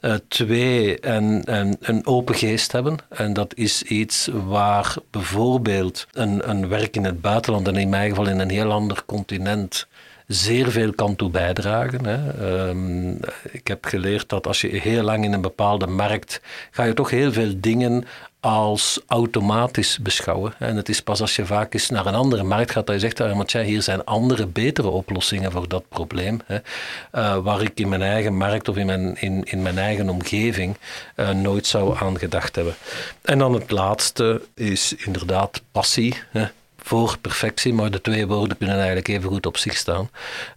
Uh, 0.00 0.14
twee, 0.28 1.00
en, 1.00 1.44
en, 1.44 1.76
een 1.80 2.06
open 2.06 2.34
geest 2.34 2.72
hebben. 2.72 2.96
En 3.08 3.32
dat 3.32 3.54
is 3.54 3.82
iets 3.82 4.28
waar 4.46 4.96
bijvoorbeeld 5.10 6.06
een, 6.12 6.50
een 6.50 6.68
werk 6.68 6.96
in 6.96 7.04
het 7.04 7.20
buitenland, 7.20 7.68
en 7.68 7.76
in 7.76 7.88
mijn 7.88 8.08
geval 8.08 8.28
in 8.28 8.38
een 8.38 8.50
heel 8.50 8.72
ander 8.72 9.02
continent, 9.06 9.86
zeer 10.26 10.70
veel 10.70 10.92
kan 10.92 11.16
toe 11.16 11.30
bijdragen. 11.30 12.04
Hè. 12.06 12.68
Um, 12.68 13.18
ik 13.50 13.66
heb 13.66 13.84
geleerd 13.84 14.28
dat 14.28 14.46
als 14.46 14.60
je 14.60 14.68
heel 14.68 15.02
lang 15.02 15.24
in 15.24 15.32
een 15.32 15.40
bepaalde 15.40 15.86
markt 15.86 16.40
ga 16.70 16.84
je 16.84 16.94
toch 16.94 17.10
heel 17.10 17.32
veel 17.32 17.52
dingen 17.56 18.04
als 18.44 19.00
automatisch 19.06 19.98
beschouwen. 19.98 20.54
En 20.58 20.76
het 20.76 20.88
is 20.88 21.00
pas 21.00 21.20
als 21.20 21.36
je 21.36 21.46
vaak 21.46 21.74
eens 21.74 21.90
naar 21.90 22.06
een 22.06 22.14
andere 22.14 22.42
markt 22.42 22.70
gaat 22.70 22.86
dat 22.86 22.94
je 22.94 23.00
zegt, 23.00 23.20
ah, 23.20 23.46
ja, 23.46 23.62
hier 23.62 23.82
zijn 23.82 24.04
andere, 24.04 24.46
betere 24.46 24.88
oplossingen 24.88 25.52
voor 25.52 25.68
dat 25.68 25.88
probleem. 25.88 26.40
Hè, 26.46 26.58
uh, 27.12 27.36
waar 27.36 27.62
ik 27.62 27.80
in 27.80 27.88
mijn 27.88 28.02
eigen 28.02 28.36
markt 28.36 28.68
of 28.68 28.76
in 28.76 28.86
mijn, 28.86 29.16
in, 29.20 29.44
in 29.44 29.62
mijn 29.62 29.78
eigen 29.78 30.08
omgeving 30.08 30.76
uh, 31.16 31.30
nooit 31.30 31.66
zou 31.66 31.96
aan 31.98 32.18
gedacht 32.18 32.56
hebben. 32.56 32.74
En 33.22 33.38
dan 33.38 33.54
het 33.54 33.70
laatste 33.70 34.42
is 34.54 34.94
inderdaad 34.94 35.62
passie. 35.72 36.14
Hè 36.30 36.46
voor 36.84 37.18
perfectie, 37.20 37.72
maar 37.72 37.90
de 37.90 38.00
twee 38.00 38.26
woorden 38.26 38.56
kunnen 38.56 38.76
eigenlijk 38.76 39.08
even 39.08 39.28
goed 39.28 39.46
op 39.46 39.56
zich 39.56 39.76
staan. 39.76 40.10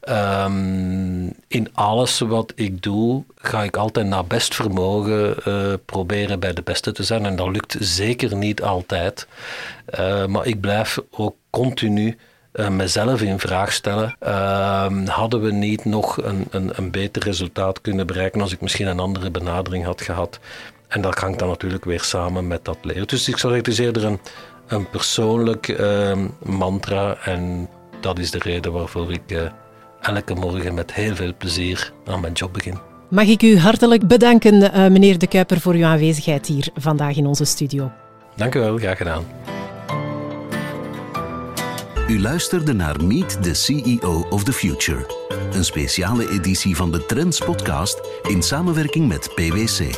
Um, 0.09 1.33
in 1.47 1.69
alles 1.73 2.19
wat 2.19 2.51
ik 2.55 2.81
doe, 2.81 3.23
ga 3.35 3.63
ik 3.63 3.77
altijd 3.77 4.07
naar 4.07 4.25
best 4.25 4.55
vermogen 4.55 5.35
uh, 5.47 5.73
proberen 5.85 6.39
bij 6.39 6.53
de 6.53 6.61
beste 6.61 6.91
te 6.91 7.03
zijn. 7.03 7.25
En 7.25 7.35
dat 7.35 7.47
lukt 7.47 7.75
zeker 7.79 8.35
niet 8.35 8.63
altijd. 8.63 9.27
Uh, 9.99 10.25
maar 10.25 10.45
ik 10.45 10.59
blijf 10.59 10.99
ook 11.11 11.35
continu 11.49 12.17
uh, 12.53 12.69
mezelf 12.69 13.21
in 13.21 13.39
vraag 13.39 13.73
stellen. 13.73 14.15
Uh, 14.23 15.07
hadden 15.07 15.41
we 15.41 15.51
niet 15.51 15.85
nog 15.85 16.17
een, 16.23 16.47
een, 16.49 16.71
een 16.75 16.91
beter 16.91 17.23
resultaat 17.23 17.81
kunnen 17.81 18.07
bereiken 18.07 18.41
als 18.41 18.51
ik 18.51 18.61
misschien 18.61 18.87
een 18.87 18.99
andere 18.99 19.31
benadering 19.31 19.85
had 19.85 20.01
gehad? 20.01 20.39
En 20.87 21.01
dat 21.01 21.19
hangt 21.19 21.39
dan 21.39 21.47
natuurlijk 21.47 21.85
weer 21.85 22.01
samen 22.01 22.47
met 22.47 22.65
dat 22.65 22.77
leren. 22.81 23.07
Dus 23.07 23.27
ik 23.27 23.37
zou 23.37 23.53
zeggen, 23.53 23.71
het 23.71 23.79
is 23.79 23.85
eerder 23.85 24.05
een, 24.05 24.19
een 24.67 24.89
persoonlijk 24.89 25.67
uh, 25.67 26.12
mantra. 26.43 27.17
En 27.23 27.69
dat 28.01 28.19
is 28.19 28.32
de 28.32 28.39
reden 28.39 28.71
waarvoor 28.71 29.12
ik 29.12 29.32
uh, 29.32 29.41
elke 30.01 30.34
morgen 30.34 30.73
met 30.73 30.93
heel 30.93 31.15
veel 31.15 31.34
plezier 31.38 31.91
aan 32.06 32.21
mijn 32.21 32.34
job 32.34 32.53
begin. 32.53 32.77
Mag 33.10 33.25
ik 33.25 33.43
u 33.43 33.58
hartelijk 33.58 34.08
bedanken, 34.08 34.53
uh, 34.53 34.71
meneer 34.71 35.17
De 35.17 35.27
Kuiper, 35.27 35.60
voor 35.60 35.73
uw 35.73 35.86
aanwezigheid 35.86 36.45
hier 36.45 36.69
vandaag 36.75 37.15
in 37.15 37.25
onze 37.25 37.45
studio. 37.45 37.91
Dank 38.36 38.56
u 38.56 38.60
wel, 38.60 38.77
graag 38.77 38.97
gedaan. 38.97 39.23
U 42.08 42.21
luisterde 42.21 42.73
naar 42.73 43.03
Meet 43.03 43.43
the 43.43 43.53
CEO 43.53 44.27
of 44.30 44.43
the 44.43 44.53
Future, 44.53 45.06
een 45.51 45.65
speciale 45.65 46.30
editie 46.30 46.75
van 46.75 46.91
de 46.91 47.06
Trends 47.06 47.39
podcast 47.39 48.01
in 48.21 48.41
samenwerking 48.41 49.08
met 49.08 49.32
PwC. 49.36 49.95